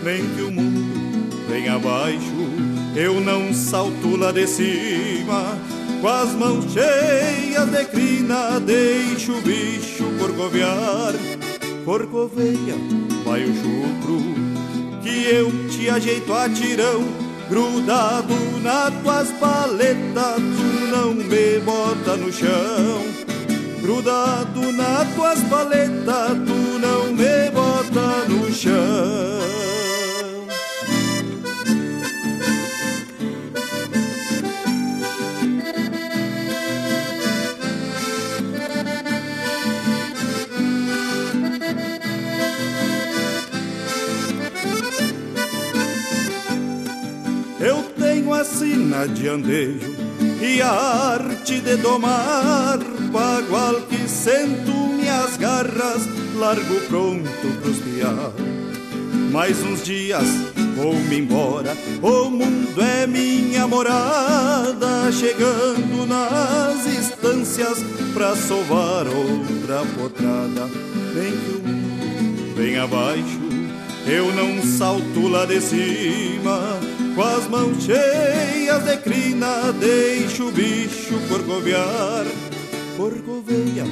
[0.04, 2.34] Nem que o mundo venha abaixo,
[2.96, 5.58] eu não salto lá de cima
[6.02, 11.14] com as mãos cheias de crina, deixo o bicho corcovear.
[11.86, 12.74] Corcoveia,
[13.24, 14.20] vai o chucro,
[15.04, 17.06] que eu te ajeito a tirão.
[17.48, 18.34] Grudado
[18.64, 23.04] nas tuas paletas, tu não me bota no chão.
[23.84, 29.35] Grudado nas tuas paletas, tu não me bota no chão.
[48.56, 49.94] Sina de andejo
[50.42, 52.80] e a arte de domar,
[53.12, 58.32] bagual que sento minhas garras, largo pronto pros piar.
[59.32, 60.26] Mais uns dias
[60.78, 67.84] vou-me embora, o mundo é minha morada, chegando nas estâncias
[68.14, 70.70] pra sovar outra potrada.
[71.14, 73.42] Vem que o mundo vem abaixo,
[74.08, 76.75] eu não salto lá de cima
[77.16, 82.26] com as mãos cheias de crina, deixo o bicho corcovear.
[82.98, 83.86] Corcoveia,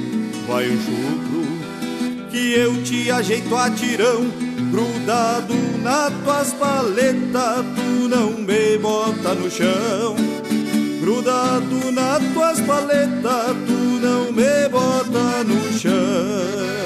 [0.46, 4.26] vai o chucro, que eu te ajeito a tirão.
[4.70, 10.16] Grudado nas tuas paletas, tu não me bota no chão.
[11.00, 16.83] Grudado nas tuas paletas, tu não me bota no chão.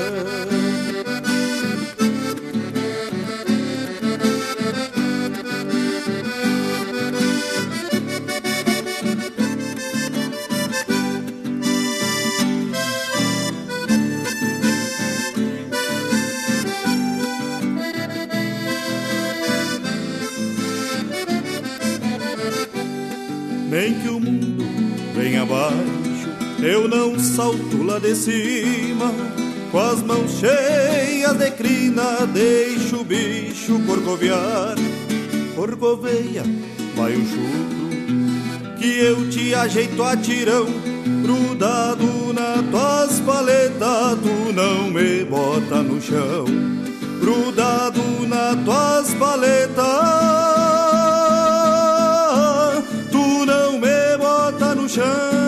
[25.39, 26.29] Abaixo,
[26.63, 29.13] eu não salto lá de cima.
[29.71, 34.77] Com as mãos cheias de crina, deixo o bicho corcovear.
[35.55, 36.43] Corcoveia,
[36.97, 40.67] vai o chucro, que eu te ajeito a tirão.
[41.23, 46.45] Grudado na tuas paletas, tu não me bota no chão.
[47.21, 50.49] Grudado na tuas paletas.
[54.89, 55.48] Chão.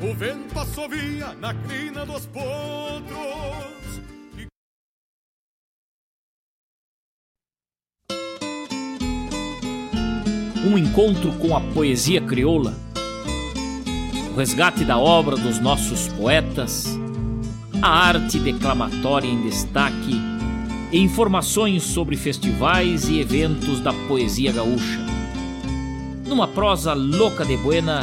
[0.00, 2.48] o vento assovia na crina dos potros.
[10.64, 12.74] Um encontro com a poesia crioula,
[14.32, 16.86] o resgate da obra dos nossos poetas,
[17.82, 20.14] a arte declamatória em destaque
[20.92, 25.00] e informações sobre festivais e eventos da poesia gaúcha.
[26.26, 28.02] Numa prosa louca de buena,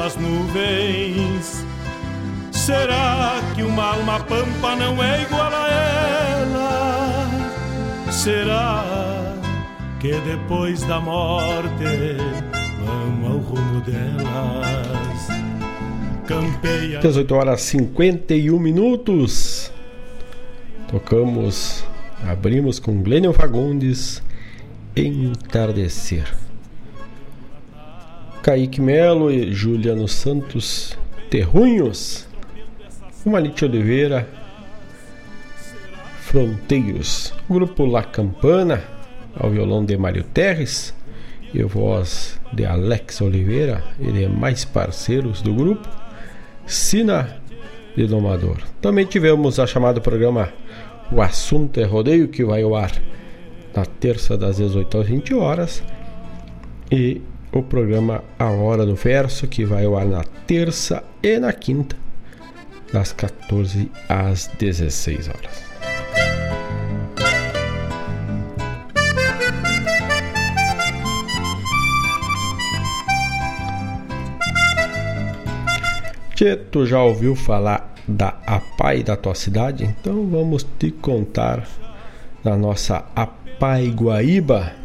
[0.00, 1.62] Das nuvens.
[2.52, 5.68] Será que uma alma pampa não é igual a
[6.40, 7.28] ela?
[8.10, 9.36] Será
[10.00, 12.16] que depois da morte
[12.82, 15.28] vão ao rumo delas?
[16.26, 17.00] Campeia.
[17.00, 19.70] 18 horas 51 minutos.
[20.88, 21.84] Tocamos
[22.26, 24.22] Abrimos com Glênio Fagundes,
[24.96, 26.39] Entardecer.
[28.42, 30.96] Kaique Melo e Juliano Santos,
[31.28, 32.26] Terrunhos.
[33.24, 34.26] Malite Oliveira,
[36.22, 37.34] Fronteiros.
[37.48, 38.82] Grupo La Campana,
[39.38, 40.94] ao violão de Mário Terres
[41.52, 45.86] e a voz de Alex Oliveira, ele é mais parceiros do grupo.
[46.66, 47.36] Sina
[47.96, 48.58] de Domador.
[48.80, 50.50] Também tivemos a chamada programa
[51.12, 52.92] o assunto é rodeio que vai ao ar
[53.74, 55.82] na terça das 18 às 20 horas
[56.90, 57.20] e
[57.52, 61.96] o programa A Hora do Verso que vai ao ar na terça e na quinta
[62.92, 65.70] das 14 às 16 horas.
[76.34, 81.68] Tchê, tu já ouviu falar da APAI da tua cidade, então vamos te contar
[82.42, 84.79] da nossa APAI Guaíba.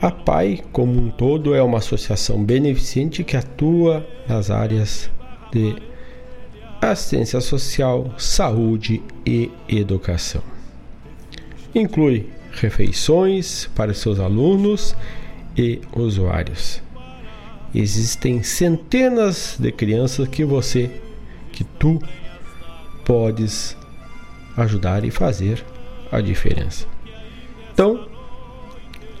[0.00, 5.10] A PAI, como um todo, é uma associação beneficente que atua nas áreas
[5.52, 5.76] de
[6.80, 10.42] assistência social, saúde e educação.
[11.74, 14.94] Inclui refeições para seus alunos
[15.56, 16.82] e usuários.
[17.74, 20.90] Existem centenas de crianças que você
[21.50, 22.00] que tu
[23.04, 23.76] podes
[24.56, 25.64] ajudar e fazer
[26.10, 26.86] a diferença.
[27.72, 28.06] Então,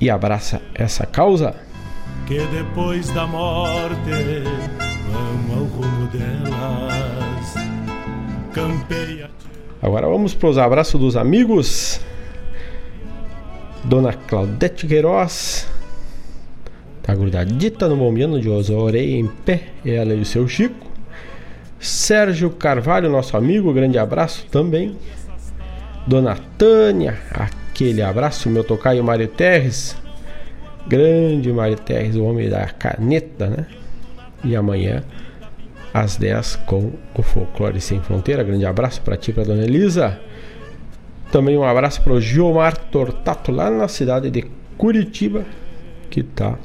[0.00, 1.54] e abraça essa causa.
[2.26, 4.10] Que depois da morte
[5.10, 7.54] vamos ao rumo delas.
[8.52, 9.30] Campeia.
[9.82, 12.00] Agora vamos para os abraços dos amigos.
[13.84, 15.66] Dona Claudete Queiroz,
[17.06, 20.90] Tá grudadita no momento de orei em pé, ela e o seu Chico.
[21.86, 24.96] Sérgio Carvalho, nosso amigo, grande abraço também.
[26.04, 29.96] Dona Tânia, aquele abraço, meu tocaio Mário Terres.
[30.86, 33.66] Grande Mário Terres, o homem da caneta, né?
[34.42, 35.04] E amanhã
[35.94, 38.42] às 10 com o Folclore Sem Fronteira.
[38.42, 40.20] Grande abraço para ti, para dona Elisa.
[41.30, 44.44] Também um abraço para o Giomar Tortato, lá na cidade de
[44.76, 45.44] Curitiba,
[46.10, 46.58] que está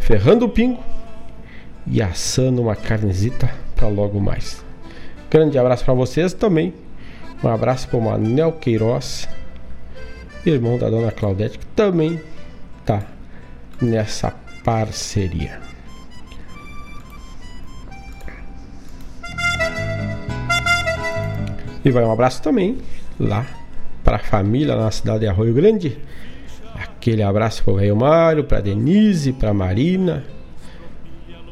[0.00, 0.82] ferrando o pingo
[1.86, 4.64] e assando uma carnezita para logo mais.
[5.28, 6.72] Grande abraço para vocês também.
[7.42, 9.28] Um abraço para o Manel Queiroz,
[10.46, 12.20] irmão da dona Claudete, que também
[12.86, 13.02] tá
[13.80, 15.60] nessa parceria.
[21.84, 22.78] E vai um abraço também
[23.18, 23.44] lá
[24.04, 25.98] para a família na cidade de Arroio Grande.
[26.76, 30.24] Aquele abraço para o Mário, para Denise, para Marina,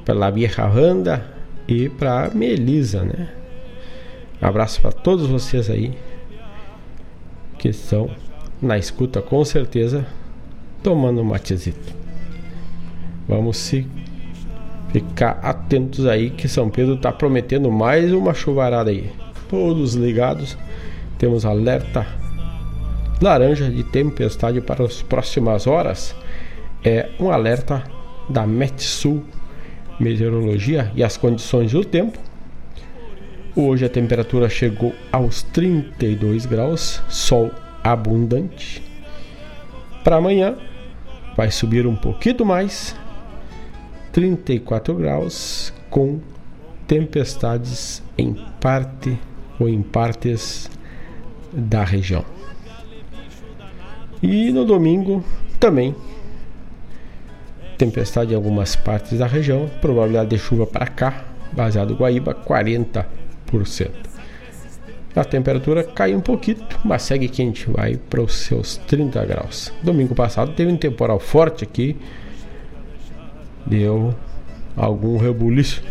[0.05, 1.40] para La Vieja Randa
[1.71, 3.29] e para Melisa, né?
[4.43, 5.97] abraço para todos vocês aí
[7.59, 8.11] que estão
[8.61, 10.05] na escuta com certeza
[10.83, 11.95] tomando um matezito.
[13.29, 13.87] Vamos se
[14.93, 19.13] ficar atentos aí que São Pedro está prometendo mais uma chuvarada aí.
[19.49, 20.59] Todos ligados.
[21.19, 22.07] Temos alerta
[23.21, 26.17] laranja de tempestade para as próximas horas.
[26.83, 27.85] É um alerta
[28.29, 29.23] da Metsul
[30.01, 32.19] Meteorologia e as condições do tempo.
[33.55, 37.51] Hoje a temperatura chegou aos 32 graus, sol
[37.85, 38.83] abundante.
[40.03, 40.57] Para amanhã
[41.37, 42.97] vai subir um pouquinho mais,
[44.13, 46.19] 34 graus, com
[46.87, 49.19] tempestades em parte
[49.59, 50.71] ou em partes
[51.53, 52.25] da região.
[54.23, 55.23] E no domingo
[55.59, 55.95] também
[57.81, 63.07] tempestade em algumas partes da região, probabilidade de chuva para cá, baseado Guaíba, 40%.
[65.17, 69.73] A temperatura cai um pouquinho, mas segue quente, vai para os seus 30 graus.
[69.83, 71.97] Domingo passado teve um temporal forte aqui,
[73.65, 74.15] deu
[74.77, 75.83] algum rebuliço,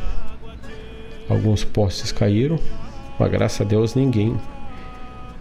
[1.28, 2.60] alguns postes caíram,
[3.18, 4.40] mas graças a Deus ninguém,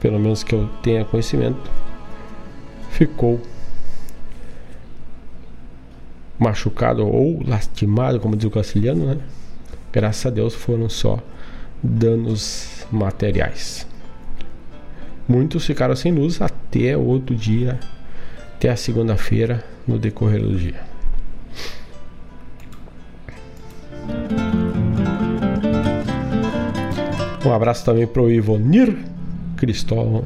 [0.01, 1.71] pelo menos que eu tenha conhecimento,
[2.91, 3.39] ficou
[6.39, 9.19] machucado ou lastimado, como diz o castelhano, né?
[9.93, 11.19] Graças a Deus foram só
[11.83, 13.87] danos materiais.
[15.27, 17.79] Muitos ficaram sem luz até outro dia,
[18.55, 20.81] até a segunda-feira, no decorrer do dia.
[27.45, 28.97] Um abraço também para o Ivonir
[29.57, 30.25] Cristóvão,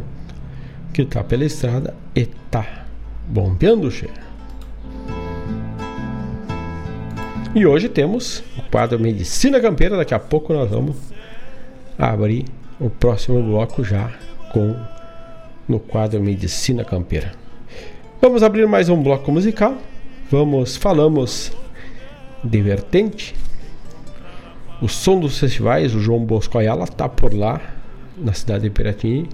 [0.92, 2.84] que está pela estrada e está
[3.28, 4.21] bombeando, cheio.
[7.54, 9.98] E hoje temos o quadro Medicina Campeira.
[9.98, 10.96] Daqui a pouco nós vamos
[11.98, 12.46] abrir
[12.80, 14.10] o próximo bloco já
[14.54, 14.74] com
[15.68, 17.34] no quadro Medicina Campeira.
[18.22, 19.76] Vamos abrir mais um bloco musical.
[20.30, 21.52] Vamos falamos
[22.42, 23.34] de vertente.
[24.80, 27.60] O som dos festivais, o João Bosco Ayala está por lá
[28.16, 29.28] na cidade de Piratini.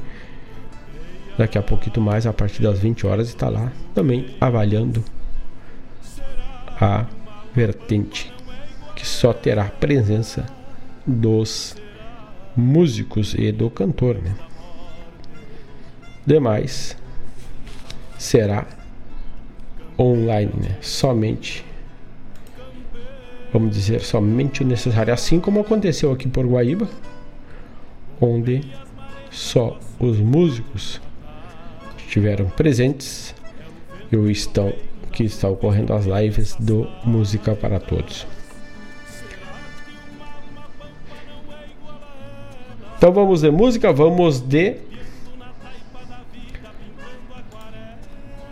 [1.39, 5.05] Daqui a pouquinho mais, a partir das 20 horas, está lá também avaliando
[6.81, 7.07] a
[7.59, 8.33] vertente
[8.95, 10.47] que só terá presença
[11.05, 11.75] dos
[12.57, 14.15] músicos e do cantor.
[14.23, 14.33] Né?
[16.25, 16.97] Demais
[18.17, 18.65] será
[19.99, 20.77] online, né?
[20.81, 21.65] somente,
[23.53, 26.89] vamos dizer, somente o necessário, assim como aconteceu aqui por Guaíba,
[28.21, 28.61] onde
[29.33, 31.01] só os músicos
[31.99, 33.35] estiveram presentes
[34.13, 34.73] e estão
[35.19, 38.25] que está ocorrendo as lives do Música para Todos.
[42.97, 44.77] Então vamos de música, vamos de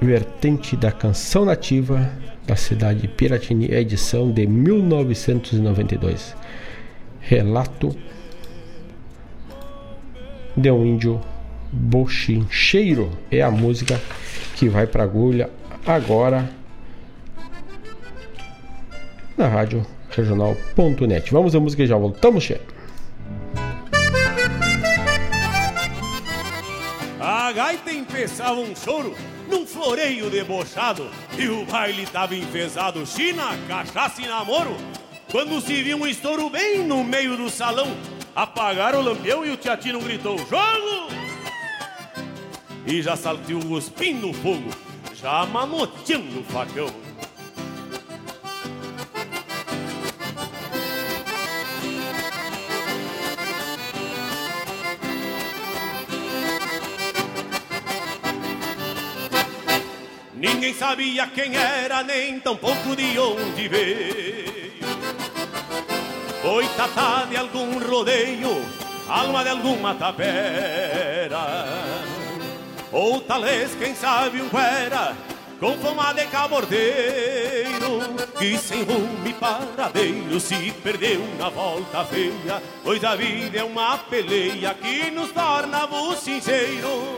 [0.03, 2.11] vertente da canção nativa
[2.45, 6.35] da cidade de Piratini, edição de 1992.
[7.21, 7.97] Relato
[10.57, 11.21] de um índio
[11.71, 14.01] bochincheiro é a música
[14.57, 15.49] que vai para agulha
[15.87, 16.51] agora
[19.37, 21.31] na rádio regional.net.
[21.31, 22.65] Vamos à música e já voltamos, chefe.
[27.21, 29.15] A gaita empezava um choro
[29.49, 31.09] num floreio debochado
[31.39, 34.77] e o baile tava enfesado, china, cachaça e namoro.
[35.31, 37.89] Quando se viu um estouro bem no meio do salão,
[38.35, 41.13] apagaram o lampião e o teatino gritou: Jogo!
[42.87, 44.86] E já saltou o espim no fogo
[46.39, 46.87] o facão.
[60.33, 64.77] Ninguém sabia quem era, nem tampouco de onde veio.
[66.45, 68.65] Oi, tata de algum rodeio,
[69.09, 71.56] alma de alguma tapera.
[72.93, 75.15] Ou talvez, quem sabe, um fera
[75.59, 78.01] com fama de cabordeiro
[78.39, 83.97] que sem rumo e paradeiro se perdeu na volta feia, pois a vida é uma
[83.99, 87.17] peleia que nos torna sincero.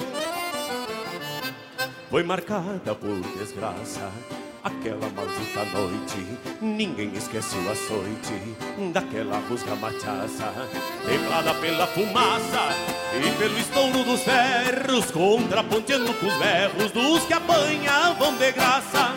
[2.10, 4.10] Foi marcada por desgraça
[4.68, 6.38] aquela maldita noite.
[6.60, 8.56] Ninguém esquece o açoite
[8.92, 10.52] daquela rusga machaça,
[11.06, 12.68] templada pela fumaça
[13.14, 19.14] e pelo estouro dos ferros, contraponteando com os berros dos que apanhavam de graça.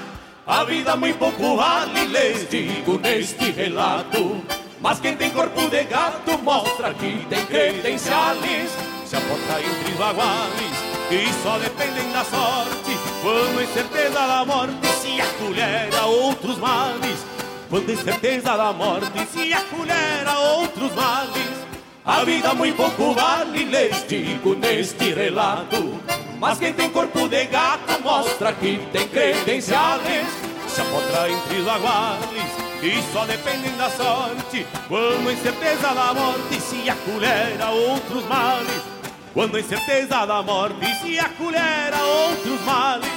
[0.47, 4.41] A vida muito pouco vale, lhes digo neste relato.
[4.81, 8.71] Mas quem tem corpo de gato mostra que tem credenciais.
[9.05, 10.77] Se aponta entre baguales
[11.11, 13.00] e só dependem da sorte.
[13.21, 17.23] Quando a incerteza da morte se acolhera outros males.
[17.69, 21.61] Quando a incerteza da morte se acolhera outros males.
[22.03, 25.99] A vida muito pouco vale, lhes digo neste relato.
[26.39, 30.27] Mas quem tem corpo de gato mostra que tem credenciais.
[30.67, 34.65] Se apotra entre baguales e só dependem da sorte.
[34.87, 38.90] Quando a incerteza da morte se acolhera outros males.
[39.33, 43.09] Quando a incerteza da morte se acolhera outros males.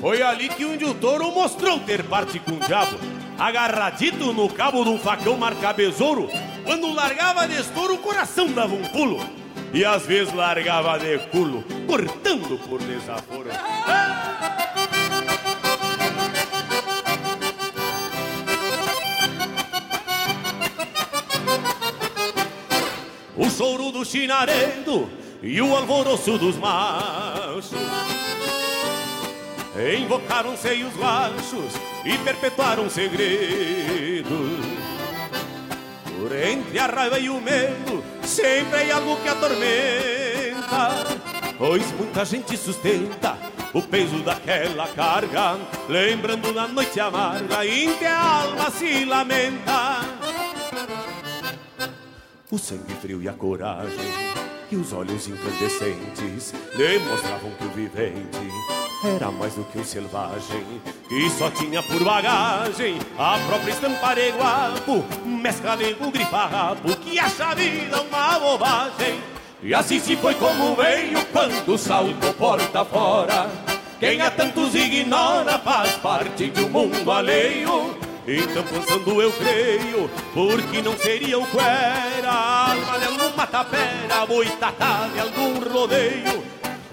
[0.00, 2.96] Foi ali que um touro mostrou ter parte com o diabo.
[3.36, 6.30] Agarradito no cabo de um facão marca besouro.
[6.64, 9.18] Quando largava de estouro, o coração dava um pulo.
[9.72, 13.50] E às vezes largava de culo, cortando por desaforo.
[23.58, 25.10] Choro do chinaredo
[25.42, 27.72] e o alvoroço dos machos.
[30.00, 31.72] Invocaram-se os galchos
[32.04, 34.58] e perpetuaram um segredo
[36.04, 41.06] Por entre a raiva e o medo sempre há algo que atormenta
[41.56, 43.36] Pois muita gente sustenta
[43.72, 45.56] o peso daquela carga
[45.88, 50.18] Lembrando da noite amarga em que a alma se lamenta
[52.50, 54.38] o sangue frio e a coragem
[54.70, 58.38] e os olhos incandescentes demonstravam que o vivente
[59.04, 60.64] era mais do que um selvagem
[61.10, 67.48] e só tinha por bagagem a própria estampa de guapo, mescla de grifarrapo que acha
[67.48, 69.20] a vida uma bobagem.
[69.62, 73.50] E assim se foi como veio quando saltou porta fora.
[74.00, 80.82] Quem a tantos ignora faz parte de um mundo alheio então pensando eu creio, porque
[80.82, 86.44] não seria o cuera Alma de alguma tapera, boitatá de algum rodeio.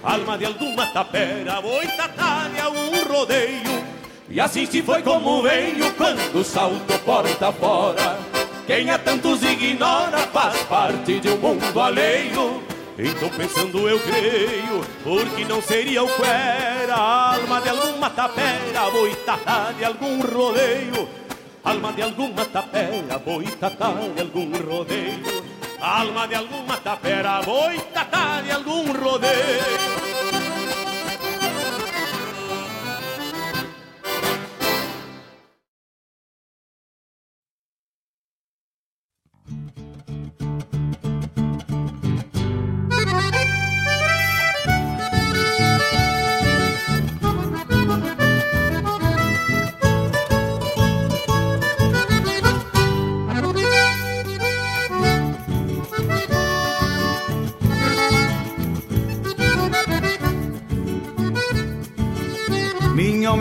[0.02, 3.84] Alma de alguma tapera, boitatá de algum rodeio.
[4.30, 8.18] E assim se foi como veio quando salto porta fora.
[8.66, 12.62] Quem a tantos ignora faz parte de um mundo alheio.
[12.98, 19.84] Então pensando eu creio, porque não seria o cuera Alma de alguma tapera, boitatá de
[19.84, 21.25] algum rodeio
[21.66, 25.42] alma de alguma tapera, boitatá de algum rodeio,
[25.80, 30.15] alma de alguma tapera, boitatá de algum rodeio.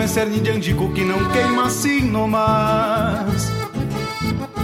[0.07, 3.51] Cerne de andico que não queima assim nomás.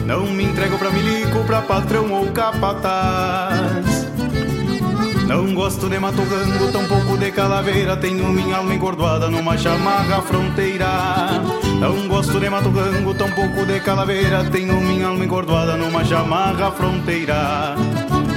[0.05, 4.07] Não me entrego pra milico, pra patrão ou capataz.
[5.27, 7.95] Não gosto de matogango, tampouco de calaveira.
[7.95, 11.41] Tenho minha alma engordoada numa chamarra fronteira.
[11.79, 14.43] Não gosto de matogango, tampouco de calaveira.
[14.51, 17.75] Tenho minha alma engordoada numa chamarra fronteira.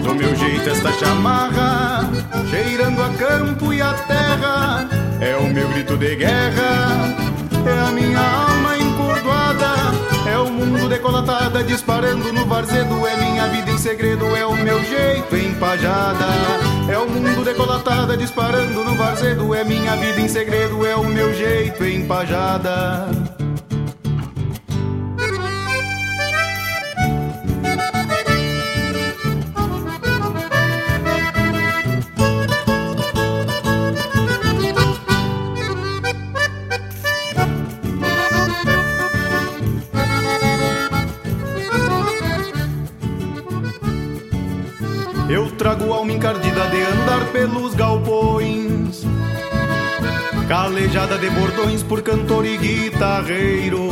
[0.05, 2.09] Do meu jeito, esta chamarra,
[2.49, 4.89] cheirando a campo e a terra,
[5.25, 7.16] é o meu grito de guerra,
[7.66, 9.75] é a minha alma encordoada,
[10.31, 14.83] é o mundo decolatada disparando no varzedo, é minha vida em segredo, é o meu
[14.85, 16.27] jeito empajada.
[16.91, 21.33] É o mundo decolatada disparando no varzedo, é minha vida em segredo, é o meu
[21.33, 23.34] jeito empajada.
[46.25, 49.05] Encardida de andar pelos galpões
[50.49, 53.91] Calejada de bordões por cantor e guitarreiro.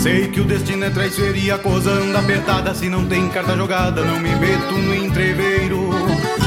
[0.00, 2.74] Sei que o destino é traiçoeiro e a coisa anda apertada.
[2.74, 5.90] Se não tem carta jogada, não me meto no entreveiro.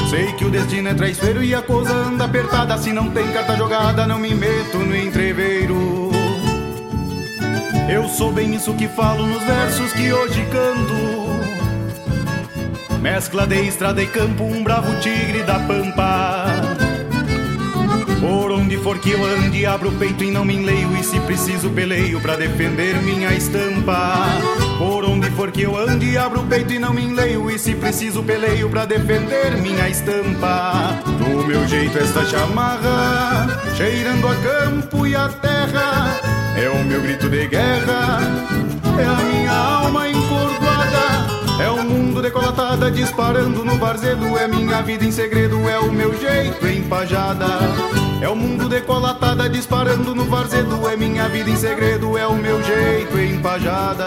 [0.08, 2.76] Sei que o destino é traiçoeiro e a coisa anda apertada.
[2.78, 6.10] Se não tem carta jogada, não me meto no entreveiro.
[7.90, 11.25] Eu sou bem isso que falo nos versos que hoje canto
[13.06, 16.46] Mescla de estrada e campo, um bravo tigre da pampa
[18.20, 20.96] por onde for que eu ande, abro o peito e não me enleio.
[20.96, 24.26] E se preciso, peleio pra defender minha estampa.
[24.78, 27.48] Por onde for que eu ande, abro o peito e não me enleio.
[27.48, 30.98] E se preciso, peleio pra defender minha estampa.
[31.04, 33.46] Do meu jeito, esta chamarra,
[33.76, 36.20] cheirando a campo e a terra,
[36.56, 38.18] é o meu grito de guerra,
[38.98, 39.25] é a
[42.36, 44.36] decolatada disparando no varzedo.
[44.36, 47.46] É minha vida em segredo, é o meu jeito empajada.
[48.20, 50.86] É o mundo decolatada disparando no varzedo.
[50.86, 54.06] É minha vida em segredo, é o meu jeito empajada.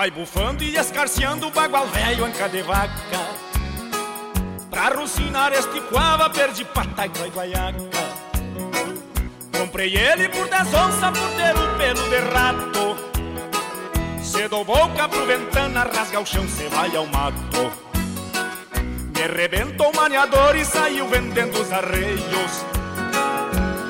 [0.00, 2.90] Vai bufando e escarceando o bagual velho anca de vaca.
[4.70, 7.78] Pra rucinar este coava perdi pata e guaiaca.
[9.58, 12.96] Comprei ele por dez onças por ter o pelo de rato.
[14.22, 17.70] Se dou boca pro ventana, rasga o chão, cê vai ao mato.
[19.14, 22.64] Me rebentou o maniador e saiu vendendo os arreios.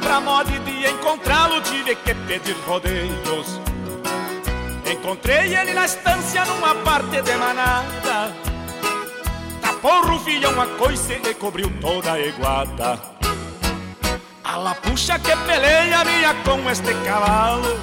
[0.03, 3.70] Pra modo de encontrá-lo tive que pedir rodeios
[4.91, 8.33] Encontrei ele na estância numa parte de manada.
[9.61, 13.01] Tapou o rufião uma coisa e cobriu toda a eguada.
[14.43, 17.79] A lapuxa que peleia minha com este cavalo.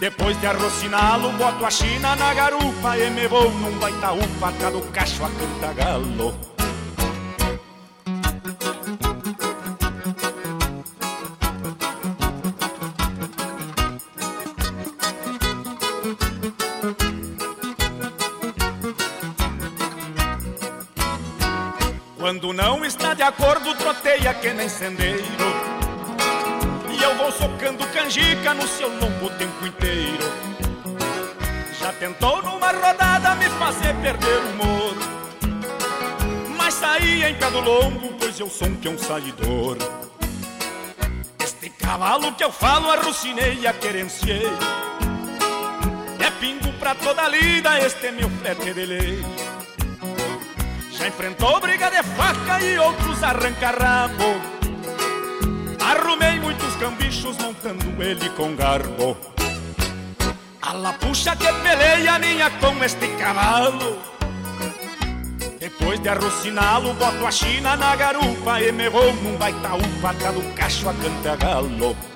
[0.00, 4.82] Depois de arrociná-lo, boto a china na garupa E me vou num baitaúpa, cá do
[4.92, 6.55] cacho a cantagalo
[22.36, 25.24] Quando não está de acordo, troteia que nem sendeiro.
[26.90, 30.30] E eu vou socando canjica no seu lombo o tempo inteiro.
[31.80, 34.94] Já tentou numa rodada me fazer perder o humor.
[36.58, 37.62] Mas saí em pé do
[38.18, 39.78] pois eu sou um peão saidor.
[41.42, 44.46] Este cavalo que eu falo, arrucinei e a querenciei.
[46.20, 49.45] É pingo pra toda lida, este é meu flete de lei.
[51.06, 54.56] Enfrentou briga de faca e outros arranca-rabo
[55.86, 59.16] Arrumei muitos cambichos montando ele com garbo.
[60.60, 63.96] A lapuxa que peleia minha com este cavalo.
[65.60, 70.42] Depois de arrociná-lo, boto a china na garupa E me vou num baitaúpa, cá do
[70.54, 71.96] cacho a cantagalo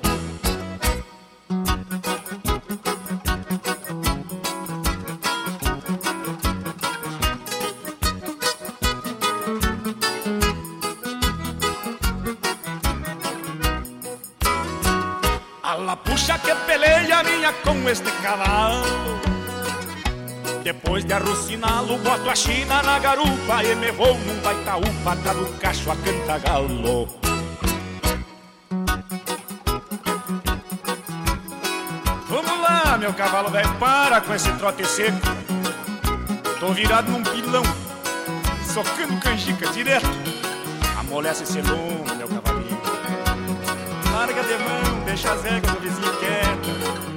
[17.63, 19.19] com este cavalo
[20.63, 25.47] Depois de arrociná-lo, boto a china na garupa E me vou num baitaúpa, cá do
[25.59, 27.21] cacho a cantagalo
[32.31, 35.19] Vamos lá, meu cavalo velho, para com esse trote seco.
[36.61, 37.61] Tô virado num pilão,
[38.73, 40.07] socando canjica direto.
[40.97, 42.81] Amolece esse lombo, meu cavalinho.
[44.13, 47.10] Larga de mão, deixa as regras do vizinho quieta.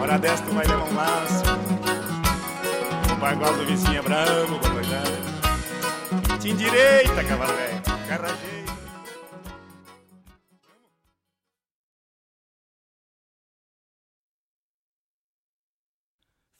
[0.00, 1.44] Hora desta tu vai levar um laço.
[3.10, 7.82] O bagual do vizinho é bravo, vou Te endireita, cavalo velho.
[8.06, 8.61] Garrajeiro.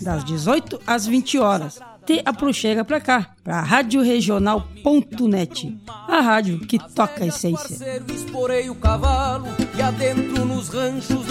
[0.00, 1.78] das 18 às 20 horas.
[2.04, 8.02] Te aproxega pra cá, pra radioregional.net, a rádio que toca a essência.
[8.12, 9.46] Esporei o cavalo
[9.76, 11.22] e adentro nos ranchos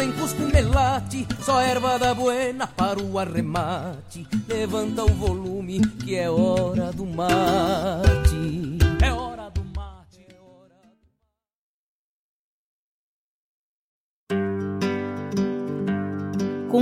[1.41, 4.27] só erva da buena para o arremate.
[4.47, 8.80] Levanta o volume que é hora do mate.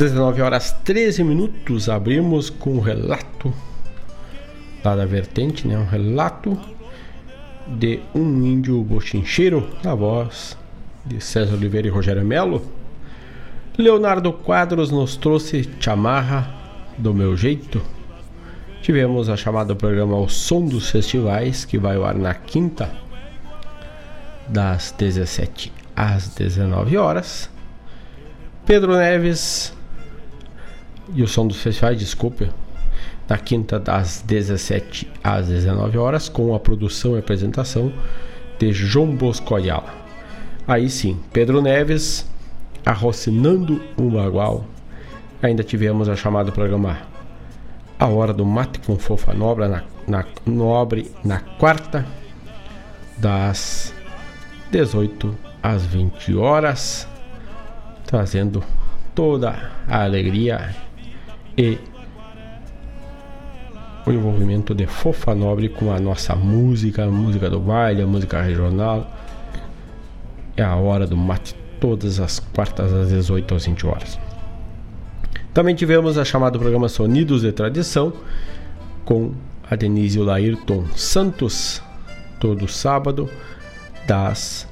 [0.00, 3.52] 19 horas 13 minutos, abrimos com um relato
[4.82, 5.76] lá da vertente, né?
[5.76, 6.58] Um relato
[7.66, 10.56] de um índio bochincheiro, na voz
[11.04, 12.62] de César Oliveira e Rogério Melo.
[13.76, 16.48] Leonardo Quadros nos trouxe Chamarra
[16.96, 17.82] do Meu Jeito.
[18.80, 22.90] Tivemos a chamada programa O Som dos Festivais, que vai ao ar na quinta,
[24.48, 27.50] das 17 às 19 horas.
[28.64, 29.78] Pedro Neves
[31.14, 32.48] e o som dos festivais, desculpe,
[33.28, 37.92] na quinta das 17 às 19 horas, com a produção e apresentação
[38.58, 39.94] de João Bosco Ayala.
[40.66, 42.28] Aí sim, Pedro Neves
[42.84, 44.64] arrocinando o bagual.
[45.42, 46.98] Ainda tivemos a chamada programa
[47.98, 52.04] A Hora do Mate com Fofa Nobre na, na, Nobre, na quarta
[53.16, 53.94] das
[54.70, 57.06] 18 às 20 horas,
[58.06, 58.62] trazendo
[59.14, 60.74] toda a alegria
[61.56, 61.78] e
[64.06, 68.40] o envolvimento de Fofa Nobre com a nossa música, a música do baile, a música
[68.40, 69.10] regional.
[70.56, 74.18] É a hora do mate, todas as quartas às 18 às 20 horas.
[75.52, 78.12] Também tivemos a chamada programa Sonidos de Tradição
[79.04, 79.32] com
[79.68, 81.82] a Denise e Santos,
[82.38, 83.28] todo sábado,
[84.06, 84.66] das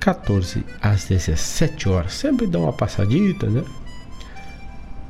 [0.00, 2.12] 14 às 17 horas.
[2.14, 3.64] Sempre dá uma passadita, né?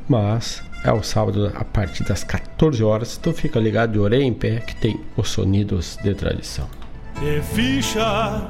[0.08, 3.16] Mas é o sábado a partir das 14 horas.
[3.18, 6.68] Então fica ligado de orelha em pé que tem os sonidos de tradição.
[7.20, 8.48] De ficha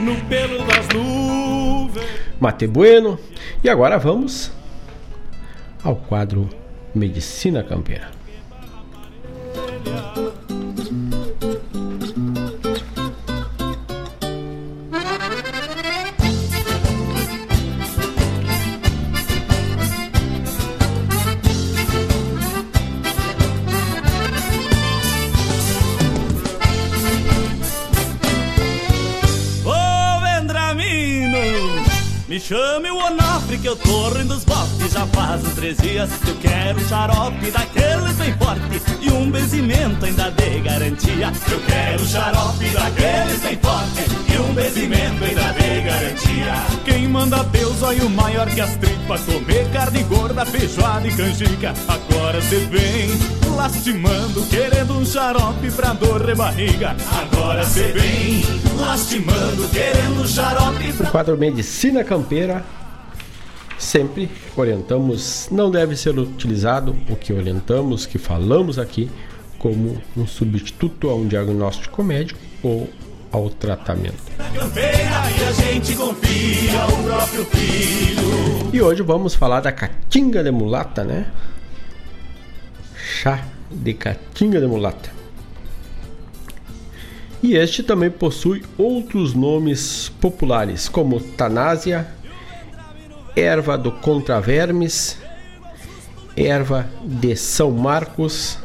[0.00, 2.06] no pelo das nuvens.
[2.40, 3.18] Mate Bueno.
[3.62, 4.50] E agora vamos
[5.84, 6.48] ao quadro
[6.94, 8.10] Medicina Campeira.
[32.32, 36.08] Me chame o Onofre que eu tô rindo dos botes Já faz uns três dias
[36.24, 38.82] que eu quero um xarope Daqueles bem forte.
[39.02, 41.30] E um benzimento ainda de garantia.
[41.50, 44.32] Eu quero um xarope daqueles bem forte.
[44.32, 46.54] E um benzimento ainda de garantia.
[46.86, 49.20] Quem manda Deus, olha o maior que as tripas.
[49.24, 51.74] Comer carne gorda, feijoada e canjica.
[51.86, 58.42] Agora cê vem lastimando Querendo um xarope pra dor de barriga Agora cê vem
[58.78, 61.08] lastimando Querendo um xarope pra...
[61.08, 62.64] O quadro Medicina Campeira
[63.82, 69.10] sempre orientamos, não deve ser utilizado o que orientamos, que falamos aqui,
[69.58, 72.88] como um substituto a um diagnóstico médico ou
[73.30, 74.14] ao tratamento.
[78.72, 81.26] E hoje vamos falar da caatinga de mulata, né?
[83.12, 85.10] Chá de caatinga de mulata.
[87.42, 92.08] E este também possui outros nomes populares, como tanásia,
[93.36, 95.18] erva do contravermes,
[96.36, 98.58] erva de São Marcos,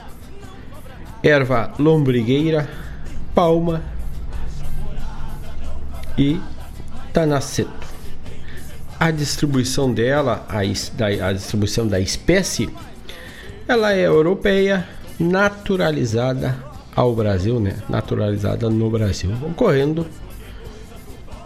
[1.22, 2.70] erva lombrigueira,
[3.36, 3.84] palma
[6.18, 6.40] e
[7.12, 7.88] tanaceto.
[9.00, 10.60] A distribuição dela, a,
[11.28, 12.70] a distribuição da espécie,
[13.68, 14.88] ela é europeia,
[15.20, 16.58] naturalizada
[16.96, 17.78] ao Brasil, né?
[17.90, 20.08] Naturalizada no Brasil, ocorrendo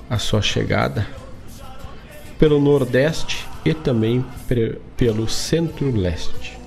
[0.10, 1.08] a sua chegada
[2.38, 4.26] pelo Nordeste e também
[4.96, 6.58] pelo Centro-Leste.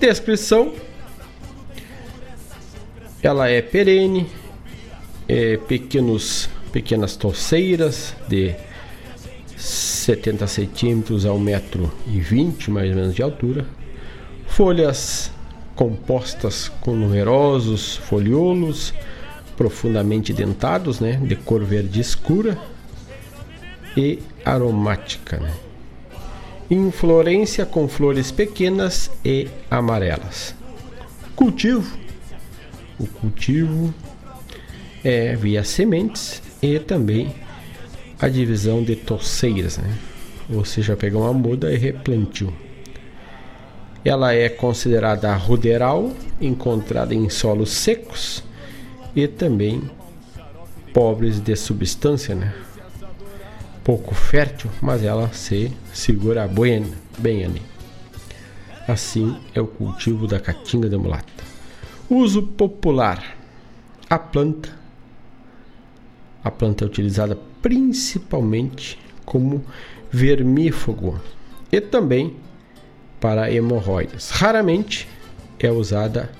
[0.00, 0.72] Descrição:
[3.22, 4.26] ela é perene,
[5.28, 8.54] é pequenos, pequenas torceiras de
[9.56, 13.66] 70 centímetros a 1,20m mais ou menos de altura,
[14.56, 15.30] folhas
[15.74, 18.94] compostas com numerosos foliolos
[19.54, 22.58] profundamente dentados, né, de cor verde escura
[23.94, 25.36] e aromática.
[25.36, 25.52] Né?
[26.70, 30.54] Inflorência com flores pequenas e amarelas.
[31.34, 31.94] Cultivo.
[32.98, 33.92] O cultivo
[35.04, 37.34] é via sementes e também
[38.18, 39.94] a divisão de torceiras, né?
[40.48, 42.65] ou seja, pegar uma muda e replantio.
[44.06, 48.44] Ela é considerada ruderal, encontrada em solos secos
[49.16, 49.90] e também
[50.94, 52.54] pobres de substância, né?
[53.82, 57.62] pouco fértil, mas ela se segura bem, bem ali.
[58.86, 61.44] Assim é o cultivo da caatinga de mulata.
[62.08, 63.36] Uso popular:
[64.08, 64.70] a planta.
[66.44, 69.64] A planta é utilizada principalmente como
[70.12, 71.20] vermífugo
[71.72, 72.36] e também
[73.20, 74.30] para hemorroidas.
[74.30, 75.08] Raramente
[75.58, 76.30] é usada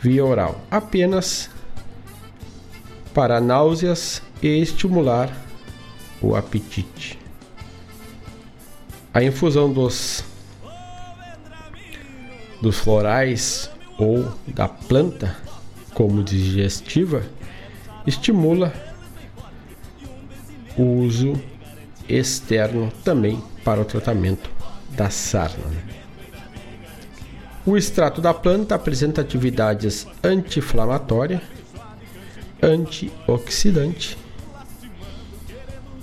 [0.00, 1.50] via oral, apenas
[3.12, 5.30] para náuseas e estimular
[6.22, 7.18] o apetite.
[9.12, 10.24] A infusão dos
[12.60, 15.36] dos florais ou da planta
[15.94, 17.22] como digestiva
[18.06, 18.72] estimula
[20.76, 21.40] o uso
[22.08, 24.57] externo também para o tratamento
[24.98, 25.64] da sarna.
[27.64, 31.40] O extrato da planta apresenta atividades anti-inflamatória,
[32.60, 34.18] antioxidante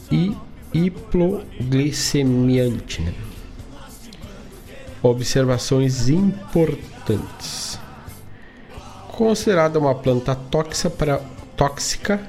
[0.09, 0.33] e
[0.73, 3.01] hipoglicemiante.
[3.01, 3.13] Né?
[5.03, 7.77] Observações importantes.
[9.09, 11.19] Considerada uma planta tóxica para,
[11.57, 12.21] tóxica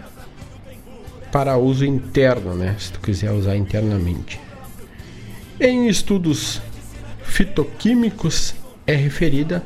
[1.31, 2.75] para uso interno, né?
[2.79, 4.46] se tu quiser usar internamente.
[5.59, 6.61] Em estudos
[7.23, 8.55] fitoquímicos
[8.87, 9.65] é referida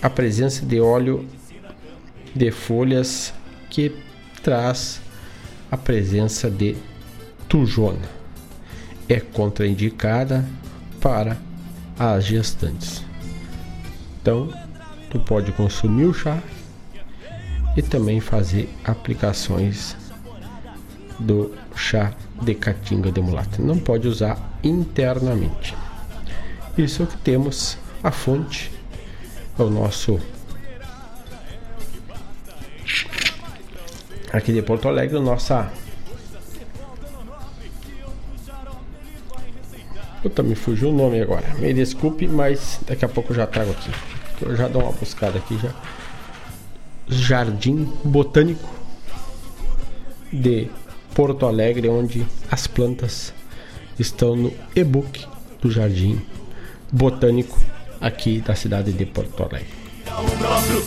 [0.00, 1.28] a presença de óleo
[2.32, 3.34] de folhas
[3.68, 3.92] que
[4.40, 5.00] traz
[5.68, 6.76] a presença de
[7.48, 8.08] tujona.
[9.08, 10.44] É contraindicada
[11.00, 11.36] para
[11.98, 13.02] as gestantes.
[14.22, 14.48] Então,
[15.10, 16.40] tu pode consumir o chá
[17.76, 19.96] e também fazer aplicações
[21.18, 23.62] do chá de caatinga de mulata.
[23.62, 25.74] Não pode usar internamente.
[26.76, 28.70] Isso é o que temos a fonte
[29.58, 30.20] é o nosso
[34.32, 35.72] aqui de Porto Alegre, nossa
[40.24, 41.46] Puta, me fugiu o nome agora.
[41.58, 43.90] Me desculpe, mas daqui a pouco já trago aqui.
[44.40, 45.70] Eu já dou uma buscada aqui já.
[47.06, 48.66] Jardim Botânico
[50.32, 50.70] de
[51.14, 53.32] Porto Alegre, onde as plantas
[53.98, 55.24] estão no e-book
[55.62, 56.20] do Jardim
[56.90, 57.58] Botânico
[58.00, 59.68] aqui da cidade de Porto Alegre.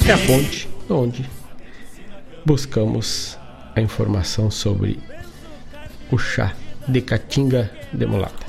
[0.07, 1.25] É a fonte onde
[2.45, 3.37] buscamos
[3.75, 4.99] a informação sobre
[6.11, 6.53] o chá
[6.87, 8.47] de Catinga de Mulata.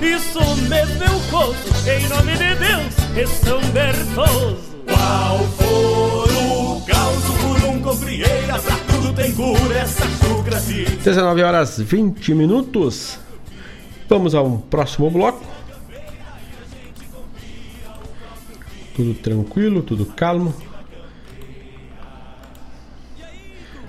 [0.00, 1.56] Isso mesmo eu coso,
[1.88, 4.74] em nome de Deus e São Bertoso.
[4.86, 8.83] Qual for o caos por um cofrieira, pra
[9.14, 13.18] tem cura essa chucra 19 horas 20 minutos.
[14.08, 15.42] Vamos ao próximo bloco.
[18.96, 20.54] Tudo tranquilo, tudo calmo.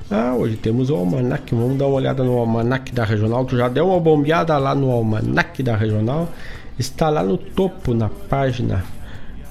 [0.10, 1.54] Ah, hoje temos o almanac.
[1.54, 3.46] Vamos dar uma olhada no almanac da regional.
[3.46, 6.30] Tu já deu uma bombeada lá no almanac da regional?
[6.78, 8.84] Está lá no topo, na página,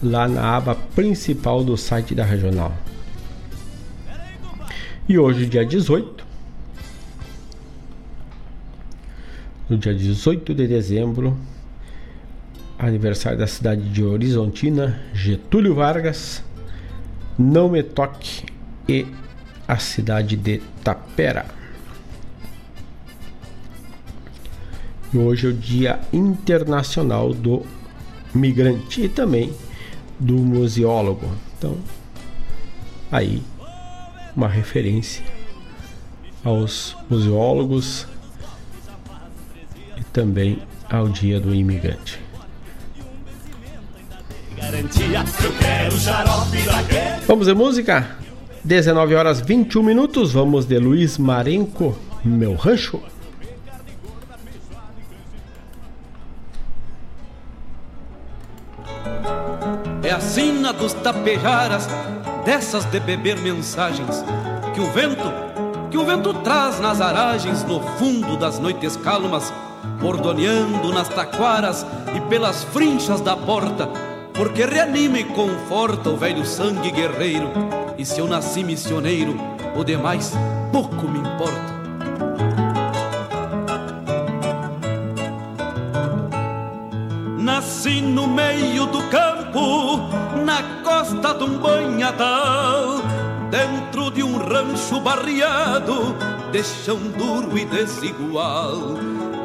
[0.03, 2.73] lá na aba principal do site da regional.
[5.07, 6.25] E hoje, dia 18,
[9.69, 11.37] no dia 18 de dezembro,
[12.79, 16.43] aniversário da cidade de Horizontina, Getúlio Vargas,
[17.39, 18.47] Não Me Toque
[18.89, 19.07] e
[19.69, 21.45] a cidade de Tapera.
[25.13, 27.63] E hoje é o Dia Internacional do
[28.35, 29.53] Migrante e também
[30.19, 31.31] do Museólogo.
[31.59, 31.77] Então,
[33.13, 33.43] aí
[34.37, 35.25] uma referência
[36.45, 38.07] aos museólogos
[39.97, 42.21] e também ao Dia do Imigrante.
[47.27, 48.17] Vamos de música?
[48.65, 50.33] 19 horas 21 minutos.
[50.33, 53.01] Vamos de Luiz Marenco, Meu Rancho.
[60.03, 61.89] É a sina dos tapejaras,
[62.45, 64.25] dessas de beber mensagens,
[64.75, 65.33] que o vento,
[65.91, 69.53] que o vento traz nas aragens, no fundo das noites calmas,
[70.01, 73.89] bordoneando nas taquaras e pelas frinchas da porta,
[74.35, 77.51] porque reanima e conforta o velho sangue guerreiro.
[77.97, 79.37] E se eu nasci missioneiro,
[79.77, 80.33] o demais
[80.73, 81.84] pouco me importa.
[87.45, 89.99] Nasci no meio do campo,
[90.47, 93.03] na costa de um banhadal,
[93.51, 96.17] dentro de um rancho barriado,
[96.51, 98.97] de chão duro e desigual.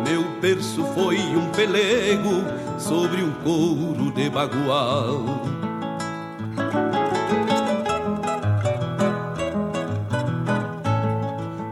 [0.08, 2.42] Meu berço foi um pelego
[2.80, 5.59] sobre um couro de bagual.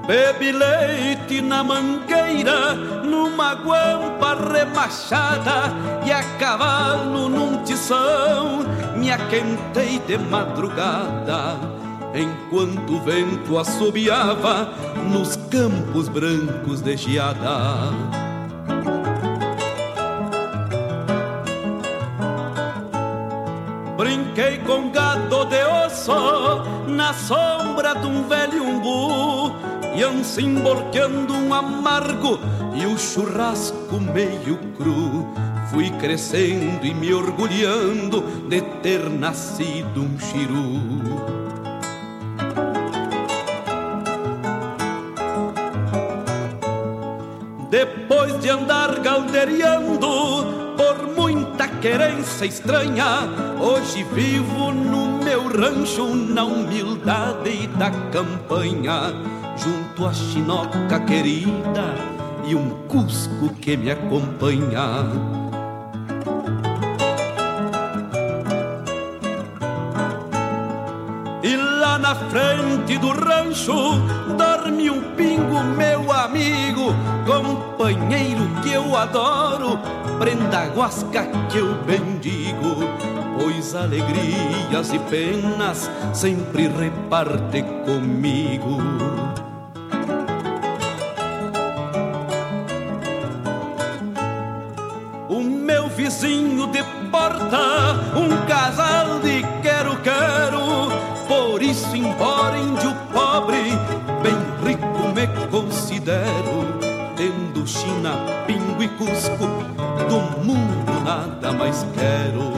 [0.07, 2.73] Bebe leite na mangueira,
[3.03, 5.73] numa guampa remachada
[6.05, 8.59] e a cavalo num tição.
[8.95, 11.57] Me aquentei de madrugada,
[12.15, 14.69] enquanto o vento assobiava
[15.11, 17.91] nos campos brancos de geada.
[23.97, 26.13] Brinquei com gado de osso
[26.87, 29.67] na sombra de um velho umbu
[30.37, 32.39] Se emborqueando um amargo
[32.75, 35.25] e o churrasco meio cru.
[35.71, 40.79] Fui crescendo e me orgulhando de ter nascido um chiru.
[47.71, 50.07] Depois de andar galdeiriando
[50.77, 53.27] por muita querência estranha,
[53.59, 61.95] hoje vivo no meu rancho na humildade da campanha junto à chinoca querida
[62.45, 65.03] e um cusco que me acompanha.
[71.43, 73.73] E lá na frente do rancho
[74.37, 76.93] dorme um pingo, meu amigo,
[77.25, 79.79] companheiro que eu adoro,
[80.19, 89.26] prenda guasca que eu bendigo pois alegrias e penas sempre reparte comigo.
[96.07, 96.81] Vizinho de
[97.11, 100.89] porta, um casal de quero-quero,
[101.27, 103.73] por isso, embora índio pobre,
[104.23, 106.79] bem rico me considero.
[107.17, 108.13] Tendo China,
[108.45, 109.47] Pingo e Cusco,
[110.07, 112.55] do mundo nada mais quero.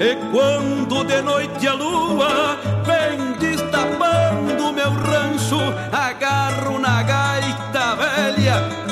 [0.00, 2.71] E quando de noite a lua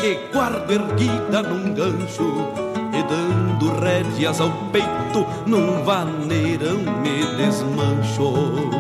[0.01, 2.48] que guardo erguida num gancho.
[2.93, 8.70] E dando rédeas ao peito, num vaneirão me desmancho.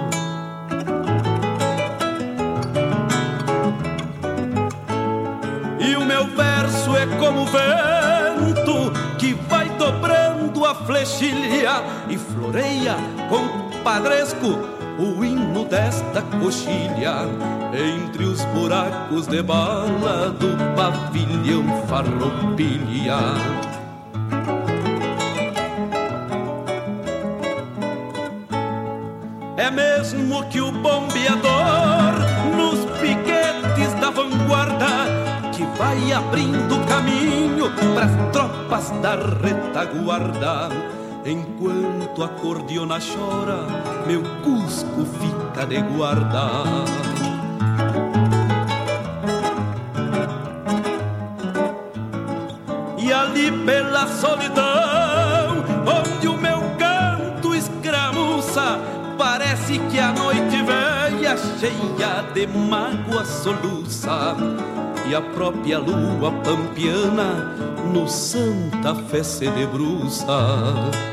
[5.78, 12.96] E o meu verso é como vento que vai dobrando a flechilha e floreia
[13.28, 14.58] com padresco
[14.98, 15.24] o
[15.70, 17.28] desta coxilha,
[17.72, 23.18] entre os buracos de bala do pavilhão farroupilha.
[29.56, 32.14] É mesmo que o bombeador,
[32.56, 35.06] nos piquetes da vanguarda,
[35.52, 40.68] que vai abrindo caminho pras tropas da retaguarda
[41.24, 43.58] Enquanto a cordiona chora,
[44.06, 46.64] meu cusco fica de guarda.
[52.98, 58.78] E ali pela solidão, onde o meu canto escramuça,
[59.18, 64.36] parece que a noite velha cheia de mágoa soluça.
[65.08, 67.54] E a própria lua pampiana
[67.92, 71.09] no Santa Fé se debruça.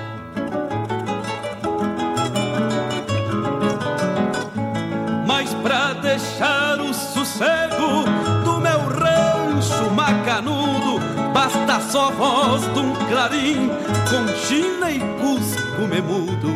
[13.29, 13.69] De clarim
[14.09, 16.53] com China e Cusco me mudo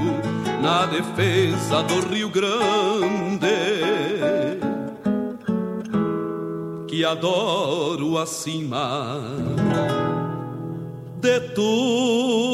[0.62, 3.48] na defesa do Rio Grande.
[6.88, 9.20] Que adoro acima
[11.20, 12.51] de tudo.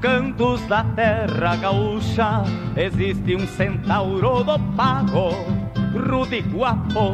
[0.00, 2.42] Cantos da terra gaúcha
[2.76, 5.30] existe um centauro do pago,
[5.92, 7.12] rude guapo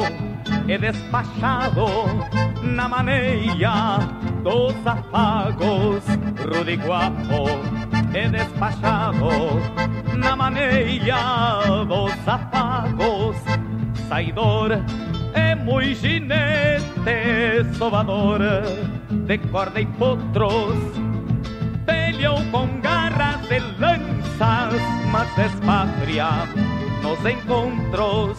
[0.68, 1.86] e despachado
[2.62, 3.98] na maneira
[4.42, 6.04] dos afagos,
[6.38, 7.48] rude guapo
[8.14, 9.30] e despachado
[10.16, 13.36] na maneira dos afagos,
[14.08, 14.72] saidor
[15.32, 16.82] é muito ginete,
[17.78, 18.40] sovador
[19.26, 21.03] de corda e potros
[22.54, 26.28] com garras de lanças, mas espátria
[27.02, 28.38] nos encontros.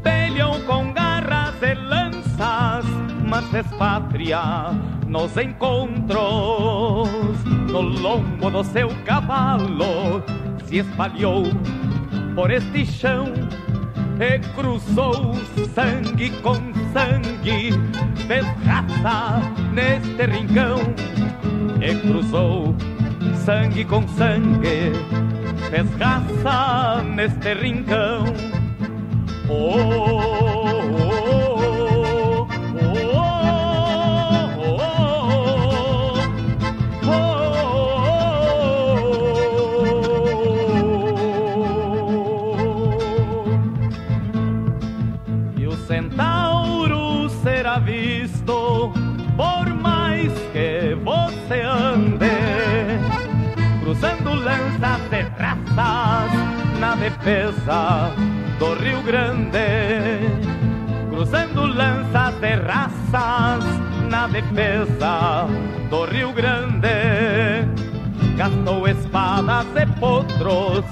[0.00, 2.86] Peleou com garras de lanças,
[3.28, 4.70] mas espátria
[5.08, 7.08] nos encontros.
[7.72, 10.22] No lombo do seu cavalo
[10.64, 11.42] se espalhou
[12.36, 13.24] por este chão
[14.20, 15.34] e cruzou
[15.74, 16.54] sangue com
[16.92, 17.72] sangue,
[18.28, 19.42] fez raça
[19.74, 20.78] neste rincão
[21.82, 22.72] e cruzou
[23.46, 24.90] sangue com sangue,
[25.70, 28.24] fez raça neste rincão.
[29.48, 30.55] Oh, oh,
[56.96, 58.10] defesa
[58.58, 59.58] do Rio Grande,
[61.10, 63.64] cruzando lanças de raças
[64.10, 65.46] na defesa
[65.90, 67.66] do Rio Grande.
[68.36, 70.84] Gastou espadas e potros,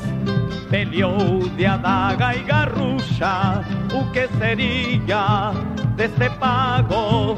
[0.71, 3.63] peleou de adaga e garrucha.
[3.93, 5.53] O que seria
[5.97, 7.37] deste pago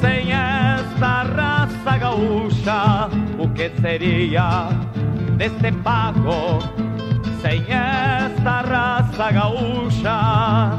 [0.00, 3.08] sem esta raça gaúcha,
[3.38, 4.68] o que seria
[5.36, 6.85] deste pago?
[7.46, 10.76] Sem esta raça gaúcha,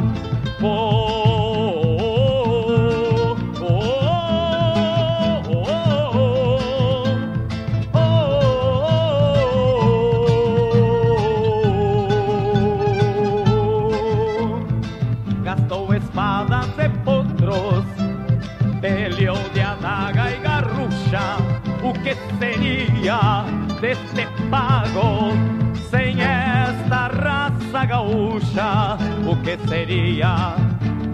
[29.27, 29.31] gaúcha?
[29.31, 30.55] O que seria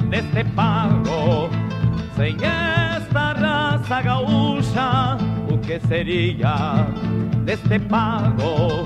[0.10, 1.50] deste pago
[2.16, 5.18] sem esta raça gaúcha?
[5.52, 6.86] O que seria
[7.44, 8.86] deste pago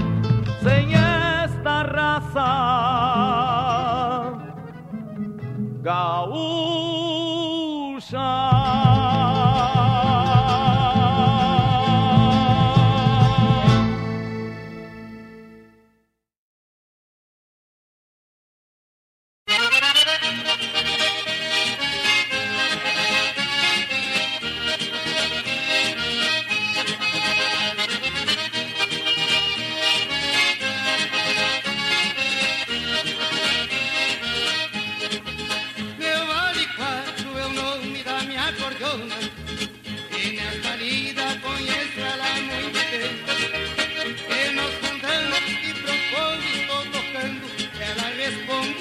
[0.63, 2.47] sem esta raça
[5.81, 6.57] gaúcha?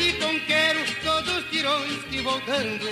[0.07, 2.89] e conquero todos os tirões que vou dando.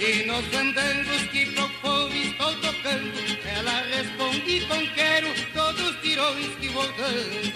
[0.00, 3.12] E nos andangos que propõe estou tocando,
[3.44, 7.54] ela responde: conquero todos os tirões que vou dando.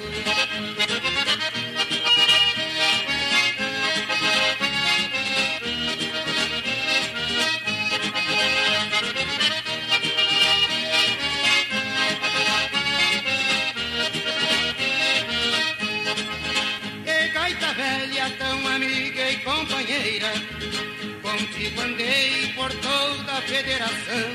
[21.78, 24.30] Contigo andei por toda a federação.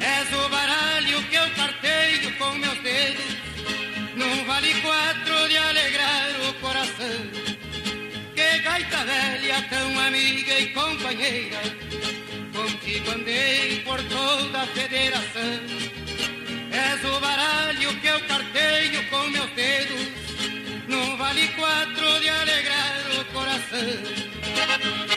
[0.00, 3.24] És o baralho que eu carteio com meus dedos,
[4.16, 7.18] não vale quatro de alegrar o coração.
[8.34, 11.60] Que gaita velha, tão amiga e companheira,
[12.54, 15.60] contigo andei por toda a federação.
[16.70, 20.08] És o baralho que eu carteio com meus dedos,
[20.88, 25.15] não vale quatro de alegrar o coração.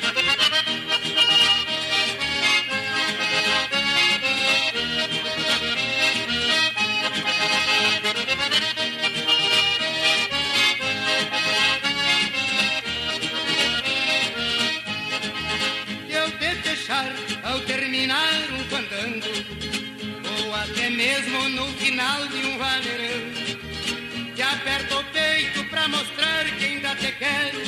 [21.19, 23.49] Mesmo no final de um vaneirão
[24.35, 27.59] te aperto o peito pra mostrar que ainda te quero.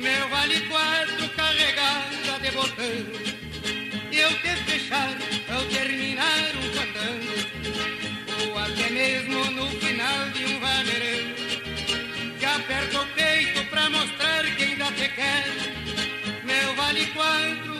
[0.00, 2.96] Meu vale quatro carregada de botão.
[4.10, 5.16] Eu te fechar
[5.54, 7.34] ao terminar um fandango,
[8.42, 11.34] ou até mesmo no final de um vaneirão.
[12.38, 15.52] Te aperto o peito pra mostrar que ainda te quero.
[16.44, 17.76] Meu vale quatro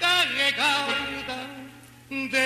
[0.00, 1.53] carregada
[2.14, 2.44] de.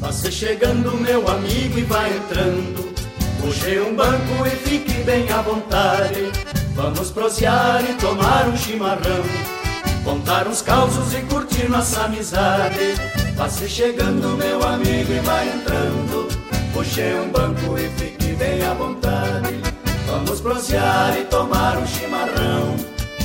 [0.00, 2.94] Passe chegando, meu amigo, e vai entrando.
[3.40, 6.30] Puxe um banco e fique bem à vontade.
[6.74, 9.59] Vamos prosear e tomar um chimarrão.
[10.04, 12.94] Contar uns causos e curtir nossa amizade.
[13.36, 16.28] Passe chegando, meu amigo, e vai entrando.
[16.72, 19.60] Puxe um banco e fique bem à vontade.
[20.06, 22.76] Vamos prosear e tomar um chimarrão.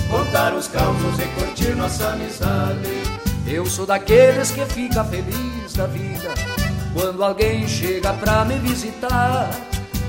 [0.10, 3.03] Contar os causos e curtir nossa amizade.
[3.47, 6.34] Eu sou daqueles que fica feliz da vida
[6.93, 9.49] quando alguém chega pra me visitar.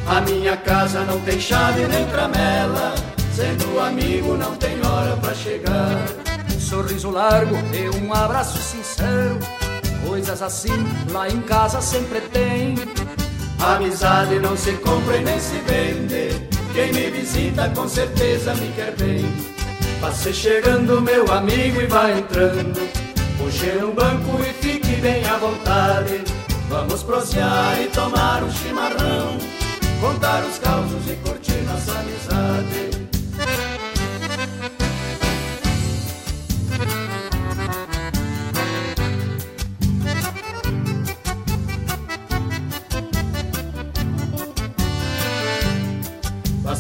[0.07, 2.95] A minha casa não tem chave nem tramela,
[3.35, 6.36] sendo amigo não tem hora pra chegar.
[6.67, 9.39] Sorriso largo e um abraço sincero,
[10.05, 10.75] coisas assim
[11.13, 12.75] lá em casa sempre tem.
[13.61, 18.97] Amizade não se compra e nem se vende, quem me visita com certeza me quer
[18.97, 19.25] bem.
[20.01, 22.81] Passe chegando meu amigo e vai entrando,
[23.39, 26.25] puxe um banco e fique bem à vontade.
[26.69, 29.39] Vamos prosear e tomar um chimarrão,
[30.01, 32.96] contar os causos e curtir nossa amizade.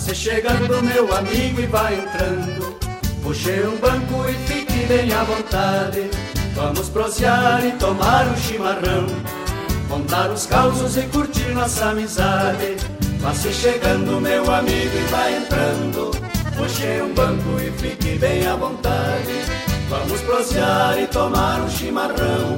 [0.06, 2.78] Passe chegando meu amigo e vai entrando,
[3.24, 6.08] puxe um banco e fique bem à vontade.
[6.54, 9.06] Vamos prosear e tomar um chimarrão
[9.88, 12.76] contar os causos e curtir nossa amizade.
[13.20, 16.12] Passe chegando, meu amigo, e vai entrando.
[16.56, 19.42] Puxe um banco e fique bem à vontade.
[19.88, 22.56] Vamos prosear e tomar um chimarrão.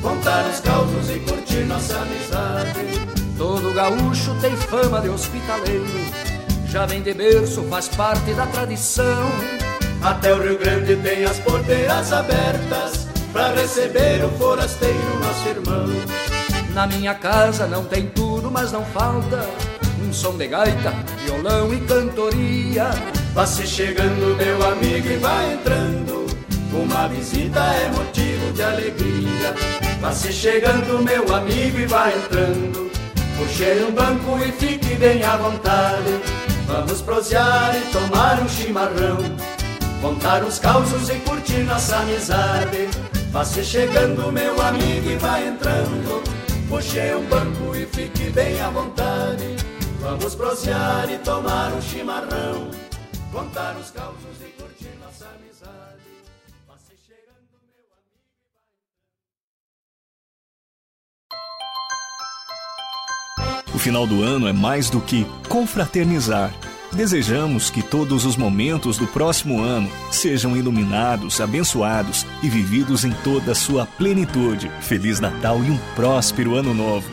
[0.00, 3.08] Contar os causos e curtir nossa amizade.
[3.36, 6.27] Todo gaúcho tem fama de hospitaleiro.
[6.70, 9.30] Já vem de berço, faz parte da tradição.
[10.02, 15.86] Até o Rio Grande tem as porteiras abertas para receber o forasteiro, nosso irmão.
[16.74, 19.48] Na minha casa não tem tudo, mas não falta
[20.06, 20.92] um som de gaita,
[21.24, 22.90] violão e cantoria.
[23.34, 26.26] Passe chegando, meu amigo, e vai entrando.
[26.72, 29.54] Uma visita é motivo de alegria.
[30.00, 32.90] Passe chegando, meu amigo, e vai entrando.
[33.38, 36.20] Puxe um banco e fique bem à vontade.
[36.68, 39.16] Vamos prosear e tomar um chimarrão.
[40.02, 42.90] Contar os causos e curtir nossa amizade.
[43.32, 46.22] Passe chegando, meu amigo, e vai entrando.
[46.68, 49.56] Puxe um banco e fique bem à vontade.
[50.02, 52.70] Vamos prosear e tomar um chimarrão.
[53.32, 54.27] Contar os causos
[63.78, 66.52] O final do ano é mais do que confraternizar
[66.92, 73.52] Desejamos que todos os momentos do próximo ano sejam iluminados, abençoados e vividos em toda
[73.52, 74.68] a sua plenitude.
[74.80, 77.08] Feliz Natal e um próspero Ano Novo.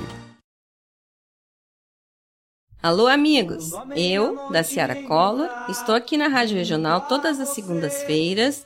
[2.81, 3.69] Alô, amigos!
[3.95, 8.65] Eu, da Ciara Collor, estou aqui na Rádio Regional todas as segundas-feiras,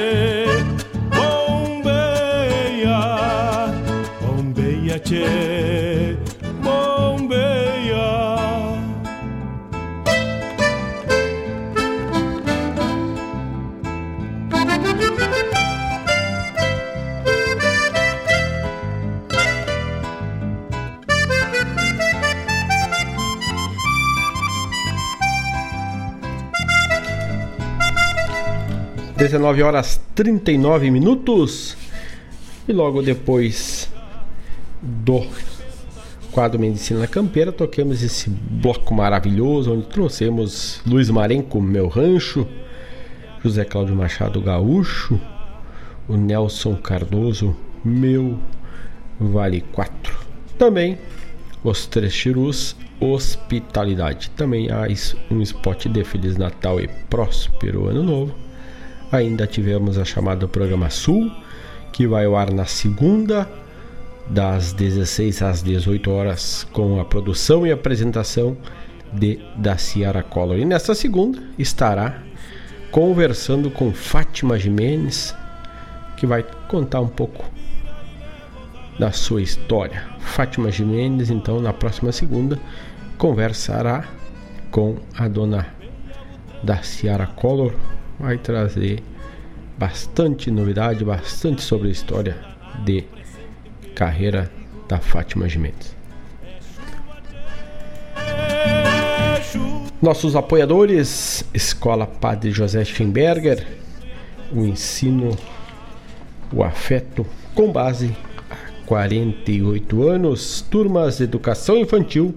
[29.31, 31.77] 19 horas 39 minutos.
[32.67, 33.89] E logo depois
[34.81, 35.25] do
[36.33, 42.45] quadro Medicina Campeira, tocamos esse bloco maravilhoso onde trouxemos Luiz Marenco, Meu Rancho,
[43.41, 45.17] José Cláudio Machado Gaúcho,
[46.09, 47.55] o Nelson Cardoso,
[47.85, 48.37] Meu
[49.17, 50.13] Vale 4.
[50.57, 50.97] Também
[51.63, 54.29] os Três Chirus, Hospitalidade.
[54.31, 54.87] Também há
[55.33, 58.50] um spot de Feliz Natal e Próspero Ano Novo
[59.11, 61.29] Ainda tivemos a chamada Programa Sul,
[61.91, 63.47] que vai ao ar na segunda,
[64.29, 68.55] das 16 às 18 horas, com a produção e apresentação
[69.11, 70.57] de da Ciara Collor.
[70.57, 72.23] E nesta segunda estará
[72.91, 75.35] conversando com Fátima Jimenez,
[76.15, 77.43] que vai contar um pouco
[78.97, 80.03] da sua história.
[80.19, 82.59] Fátima Jimenez, então, na próxima segunda,
[83.17, 84.05] conversará
[84.69, 85.67] com a dona
[86.63, 87.73] da Ciara Collor,
[88.21, 89.03] vai trazer
[89.77, 92.37] bastante novidade, bastante sobre a história
[92.85, 93.03] de
[93.95, 94.49] carreira
[94.87, 95.95] da Fátima Gimenez.
[99.99, 103.65] Nossos apoiadores, Escola Padre José Schemberger,
[104.51, 105.37] o ensino,
[106.53, 107.25] o afeto
[107.55, 108.15] com base
[108.49, 112.35] há 48 anos, turmas de educação infantil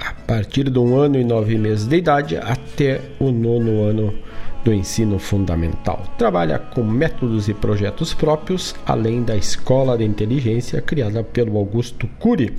[0.00, 4.27] a partir de um ano e nove meses de idade até o nono ano
[4.64, 6.02] do ensino fundamental.
[6.16, 12.56] Trabalha com métodos e projetos próprios, além da escola de inteligência criada pelo Augusto Cury.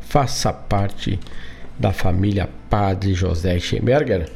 [0.00, 1.18] Faça parte
[1.78, 4.30] da família Padre José Schemberger.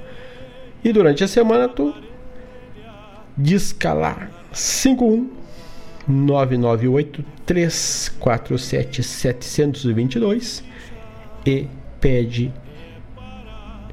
[0.84, 1.96] E durante a semana tu
[3.38, 5.43] descalar 51
[6.08, 10.64] 998 347 722
[11.46, 11.68] e
[12.00, 12.54] pede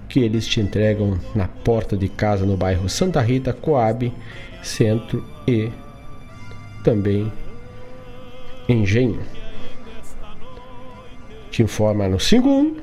[0.09, 4.12] que eles te entregam na porta de casa no bairro Santa Rita, Coab,
[4.62, 5.70] Centro e
[6.82, 7.32] também
[8.69, 9.20] Engenho.
[11.51, 12.77] Te informa no 51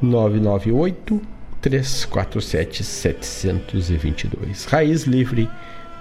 [0.00, 1.20] 998
[1.60, 4.66] 347 722.
[4.66, 5.48] Raiz Livre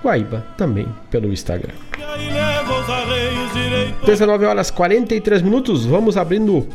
[0.06, 1.73] Guaíba também pelo Instagram.
[4.06, 5.84] 19 horas 43 minutos.
[5.84, 6.68] Vamos abrindo o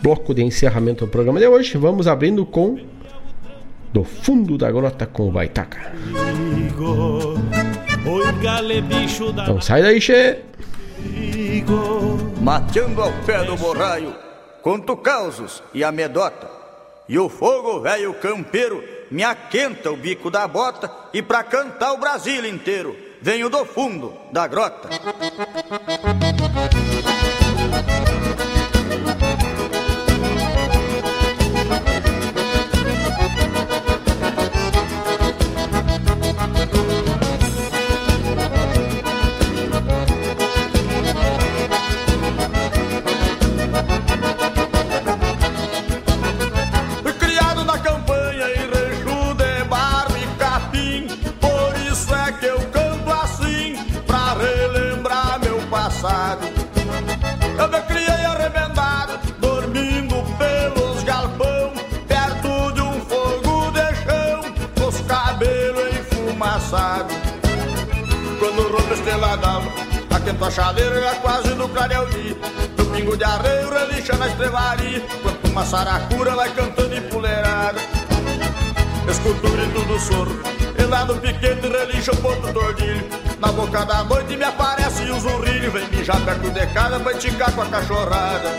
[0.00, 1.76] bloco de encerramento do programa de hoje.
[1.76, 2.78] Vamos abrindo com
[3.92, 5.92] Do Fundo da Grota com o Baitaca.
[9.42, 10.38] Então sai daí, che.
[12.40, 14.14] Mateando ao pé do borraio,
[14.62, 16.48] conto causos e amedota.
[17.08, 21.98] E o fogo velho campeiro me aquenta o bico da bota e pra cantar o
[21.98, 24.88] Brasil inteiro venho do fundo da grota.
[66.76, 67.16] Enfumaçados.
[68.38, 69.66] Quando rompe esteladava,
[70.14, 72.36] atento a chaleira já quase no clareio dia.
[72.76, 77.80] No pingo de arreio relincha na estrevaria, quanto uma saracura vai cantando empoleirada.
[79.10, 80.40] Escuto o grito do soro,
[80.78, 83.06] e lá no piquete relincha o ponto tordilho.
[83.38, 87.52] Na boca da noite me aparece o zurrilho, vem mijar perto de casa, vai ticar
[87.52, 88.50] com a cachorrada.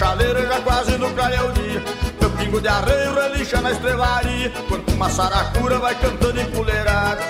[0.00, 1.84] Chaleira já quase no clareio dia.
[2.18, 7.20] Meu pingo de arreio relincha na estrevaria Quanto uma saracura vai cantando empoleirada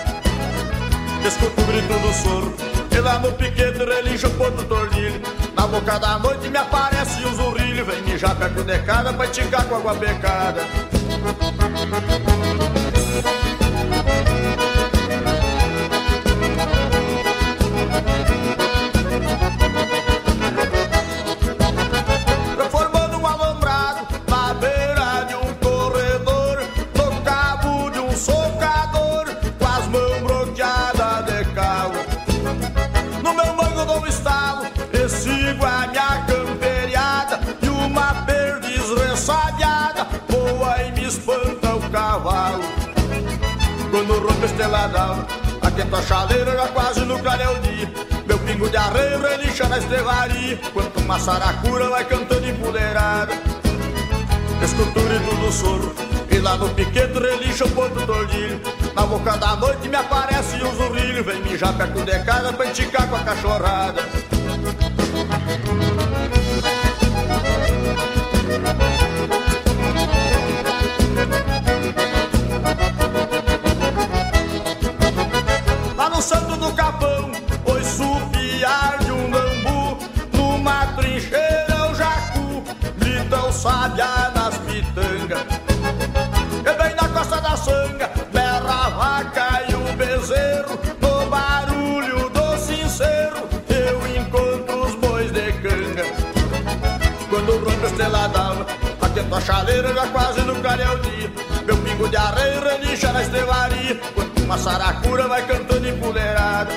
[1.27, 2.55] Escuto o grito do soro
[2.93, 5.21] E lá no piquete relincha o ponto tornilho.
[5.57, 9.65] Na boca da noite me aparece um zurrilho Vem mijar perto de cada pra esticar
[9.65, 10.61] com água becada
[45.81, 47.91] Aquento a chaleira já quase no clareio dia
[48.27, 50.59] Meu pingo de arreio relincha na estrevaria.
[50.75, 53.33] Quanto uma saracura vai cantando empoleirada
[54.63, 55.95] Escultura e tudo sorro.
[56.31, 58.61] E lá no piquete relincha o ponto tordilho
[58.95, 61.25] Na boca da noite me aparece um zurrilho.
[61.25, 64.03] Vem mijar perto de casa pra enticar com a cachorrada
[104.51, 106.73] uma saracura vai cantando empoleirada.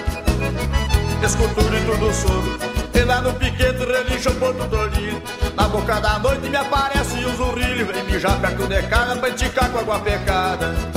[1.25, 2.59] Escuto o grito do soro.
[2.93, 5.21] E lá no piquete relincha o ponto tornilho
[5.57, 9.79] Na boca da noite me aparece o zurrilho Vem mijar perto de casa pra com
[9.79, 10.92] água pecada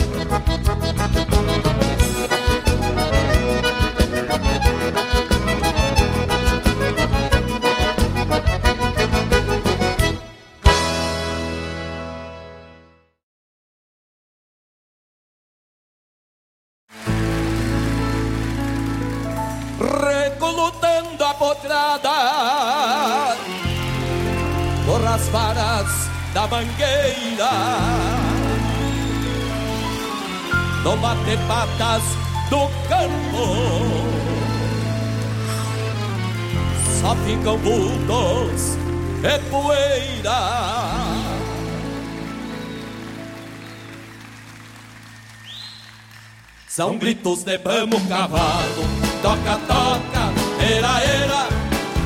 [46.77, 48.85] São gritos de vamos cavalo.
[49.23, 50.31] Toca, toca,
[50.63, 51.49] era, era.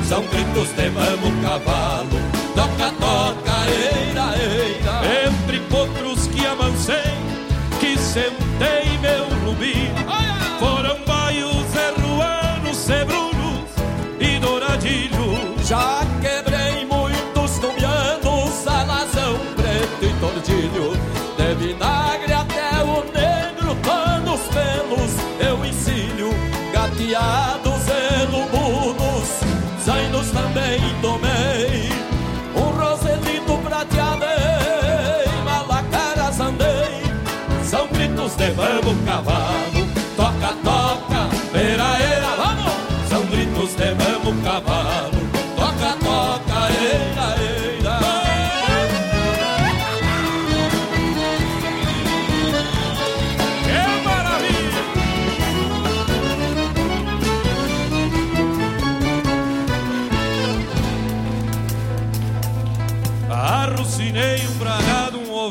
[0.09, 2.17] São gritos de vamos cavalo.
[2.55, 7.17] Toca, toca, eira, eira Entre potros que avancei
[7.81, 9.91] Que sentei meu rubi.
[10.61, 13.30] Foram baios, erruanos, cebrunos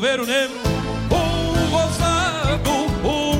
[0.00, 0.70] um oveiro negro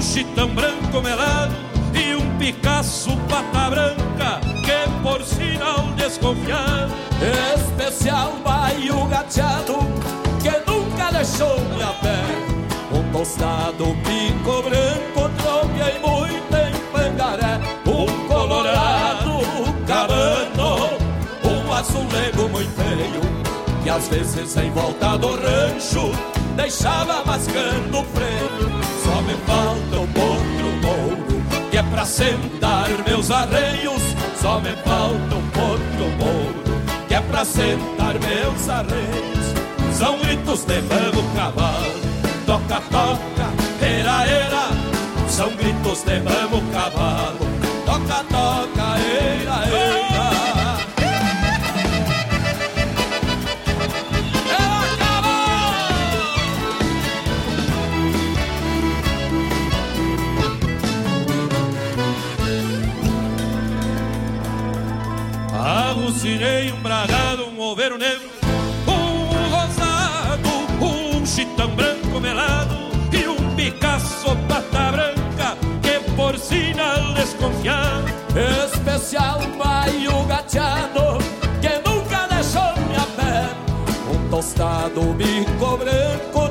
[0.02, 1.54] chitão branco melado
[1.94, 6.92] e um Picasso pata branca que por sinal desconfiado
[7.54, 9.78] especial baio gateado
[10.42, 12.18] que nunca deixou minha pé.
[12.92, 17.60] Um tostado pico branco troquei muito em pangaré.
[17.86, 19.40] Um colorado
[19.86, 20.98] cabano
[21.44, 23.20] um azulego muito feio
[23.82, 26.12] que às vezes em volta do rancho
[26.56, 28.70] deixava mascando o freio.
[29.02, 34.02] Só me falta um outro mouro Que é pra sentar meus arreios.
[34.40, 39.40] Só me falta um outro mouro Que é pra sentar meus arreios.
[39.92, 42.00] São gritos de vamos cavalo
[42.46, 44.68] Toca, toca, era, era.
[45.28, 47.38] São gritos de vamos cavalo
[47.84, 50.09] Toca, toca, era, era
[66.42, 68.22] um bragado, um oveiro negro,
[68.88, 70.48] um rosado,
[70.82, 72.74] um chitão branco melado
[73.12, 78.02] e um Picasso pata branca que por sinal desconfiar.
[78.64, 81.18] Especial baio gateado
[81.60, 83.50] que nunca deixou minha pé.
[84.10, 86.49] Um tostado bico branco,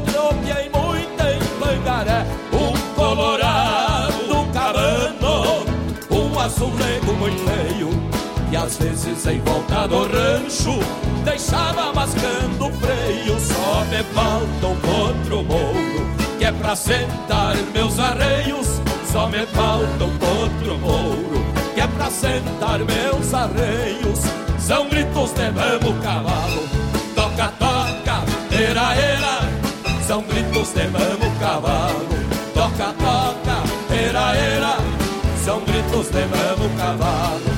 [8.69, 10.79] às vezes em volta do rancho
[11.25, 17.97] Deixava mascando o freio Só me falta um outro mouro Que é pra sentar meus
[17.97, 18.79] arreios
[19.11, 21.43] Só me falta um outro mouro
[21.73, 24.19] Que é pra sentar meus arreios
[24.59, 26.69] São gritos de vamos cavalo
[27.15, 32.07] Toca, toca, era, era São gritos de vamos cavalo
[32.53, 34.77] Toca, toca, era, era
[35.43, 37.48] São gritos de vamos cavalo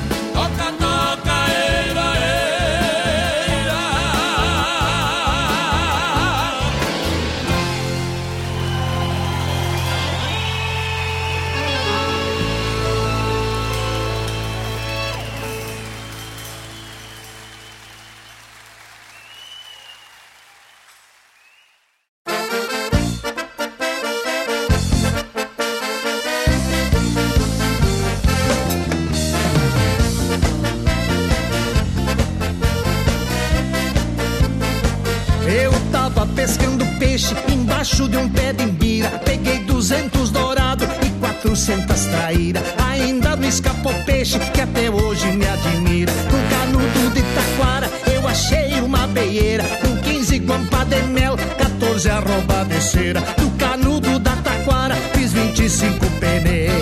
[44.38, 46.12] que até hoje me admira.
[46.12, 49.64] No canudo de taquara eu achei uma beieira.
[49.80, 53.20] Com quinze guampa de mel, 14 arroba de cera.
[53.36, 56.72] Do canudo da taquara fiz vinte e cinco peneira.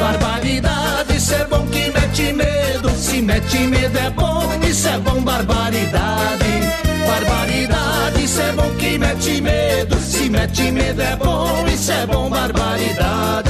[0.00, 2.90] Barbaridade, isso é bom que mete medo.
[2.90, 6.44] Se mete medo é bom, isso é bom, barbaridade.
[7.06, 9.96] Barbaridade, isso é bom que mete medo.
[10.00, 13.43] Se mete medo é bom, isso é bom, barbaridade.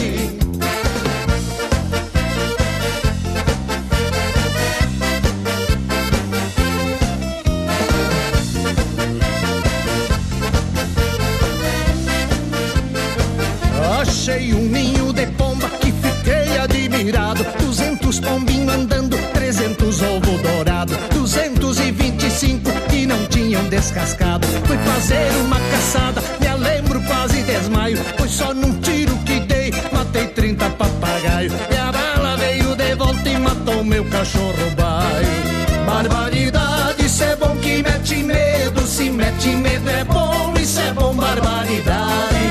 [23.85, 24.47] Descascado.
[24.66, 27.98] Fui fazer uma caçada, me lembro quase desmaio.
[28.16, 31.52] Foi só num tiro que dei, matei trinta papagaio.
[31.70, 35.85] E a bala veio de volta e matou meu cachorro baio.
[35.86, 38.86] Barbaridade, isso é bom que mete medo.
[38.86, 42.44] Se mete medo é bom, isso é bom, barbaridade.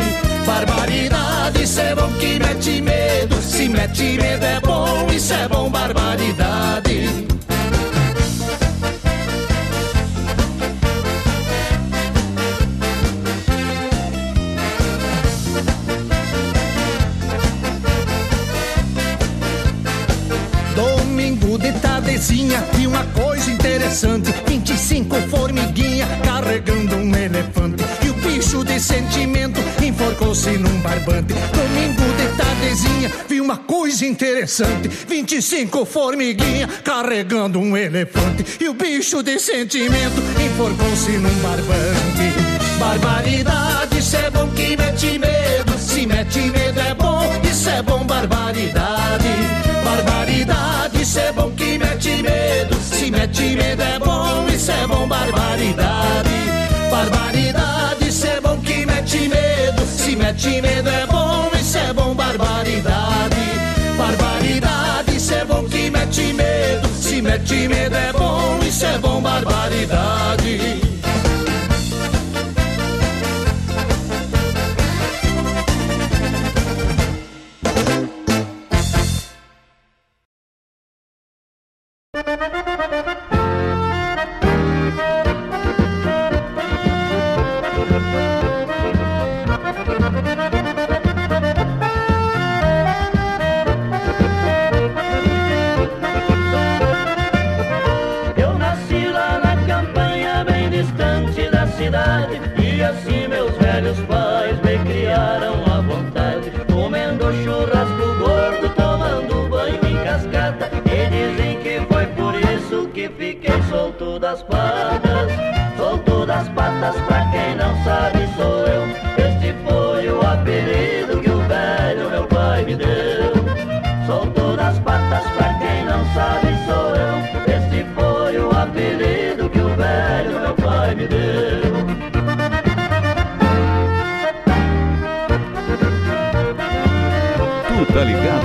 [0.45, 3.41] Barbaridade, isso é bom que mete medo.
[3.41, 5.92] Se mete medo é bom, isso é bom, barbaridade.
[30.43, 34.87] Enforcou-se num barbante Domingo de tardezinha vi uma coisa interessante.
[34.87, 38.45] 25 formiguinha carregando um elefante.
[38.59, 42.79] E o bicho de sentimento enforcou-se num barbante.
[42.79, 45.77] Barbaridade, isso é bom que mete medo.
[45.77, 49.29] Se mete medo é bom, isso é bom, barbaridade.
[49.83, 52.75] Barbaridade, isso é bom que mete medo.
[52.81, 56.32] Se mete medo é bom, isso é bom, Barbaridade,
[60.33, 63.35] mete medo é bom, isso é bom, barbaridade.
[63.97, 66.87] Barbaridade, isso é bom que mete medo.
[66.99, 70.82] Se mete medo é bom, isso é bom, barbaridade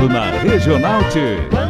[0.06, 1.67] Na Regional T.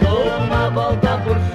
[0.00, 1.49] Dou uma volta por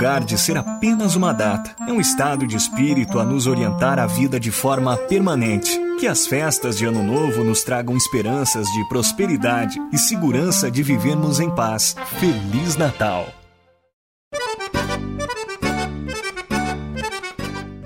[0.00, 4.06] lugar de ser apenas uma data, é um estado de espírito a nos orientar a
[4.06, 5.78] vida de forma permanente.
[5.98, 11.38] Que as festas de Ano Novo nos tragam esperanças de prosperidade e segurança de vivermos
[11.38, 11.94] em paz.
[12.18, 13.28] Feliz Natal!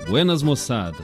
[0.07, 1.03] Buenas moçada,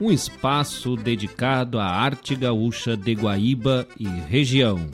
[0.00, 4.88] um espaço dedicado à arte gaúcha de Guaíba e região.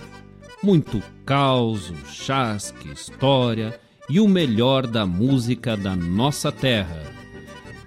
[0.60, 3.78] Muito caos, chasque, história
[4.08, 7.02] e o melhor da música da nossa terra.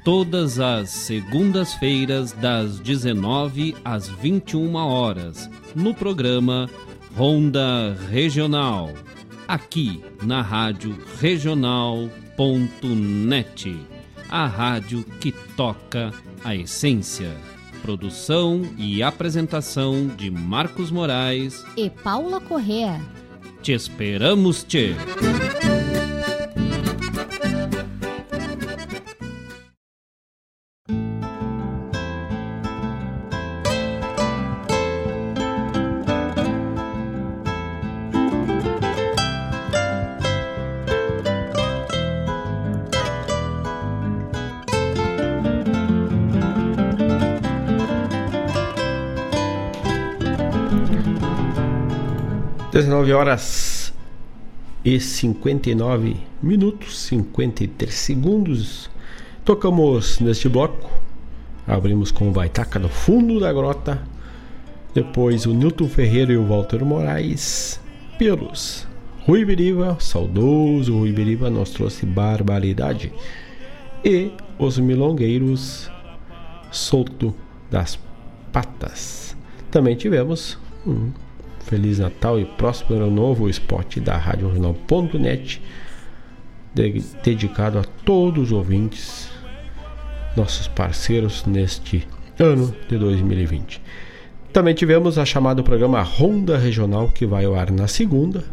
[0.03, 6.69] Todas as segundas-feiras, das 19 às 21 horas, no programa
[7.15, 8.93] Ronda Regional,
[9.47, 12.17] aqui na Rádio Regional.net,
[14.29, 16.13] a rádio que toca
[16.43, 17.35] a essência.
[17.81, 21.63] Produção e apresentação de Marcos Moraes.
[21.75, 23.01] E Paula Correa.
[23.61, 24.95] Te esperamos, Tchê!
[52.97, 53.93] 19 horas
[54.83, 58.89] e 59 minutos, 53 segundos.
[59.45, 60.89] Tocamos neste bloco.
[61.67, 64.01] Abrimos com o Baitaca no fundo da grota.
[64.95, 67.79] Depois o Newton Ferreira e o Walter Moraes.
[68.17, 68.87] Pelos
[69.27, 73.13] Rui Beriva, saudoso Rui Beriva, nos trouxe barbaridade.
[74.03, 75.91] E os milongueiros
[76.71, 77.35] solto
[77.69, 77.99] das
[78.51, 79.35] patas.
[79.69, 81.11] Também tivemos um
[81.67, 85.61] Feliz Natal e próspero ano novo, o spot da Rádio Regional.net,
[86.73, 89.29] de, dedicado a todos os ouvintes,
[90.35, 92.07] nossos parceiros neste
[92.39, 93.81] ano de 2020.
[94.53, 98.45] Também tivemos a chamada programa Ronda Regional, que vai ao ar na segunda,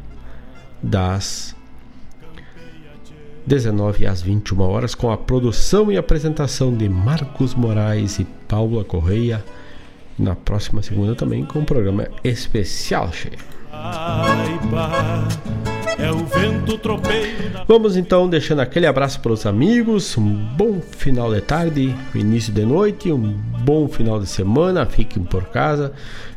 [0.82, 1.54] das
[3.46, 9.44] 19 às 21 horas, com a produção e apresentação de Marcos Moraes e Paula Correia
[10.18, 13.38] na próxima segunda também com um programa especial, cheio.
[17.66, 22.64] Vamos então deixando aquele abraço para os amigos, um bom final de tarde, início de
[22.64, 23.32] noite, um
[23.64, 25.92] bom final de semana, fiquem por casa,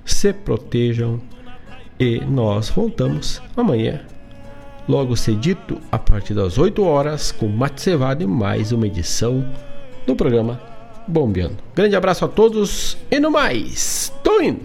[0.06, 1.20] se protejam
[2.00, 4.02] e nós voltamos amanhã,
[4.88, 9.46] logo cedito, a partir das 8 horas, com Mate Cevado e mais uma edição
[10.06, 10.77] do programa
[11.08, 11.58] bombeando.
[11.76, 14.62] Grande abraço a todos e no mais, tô indo!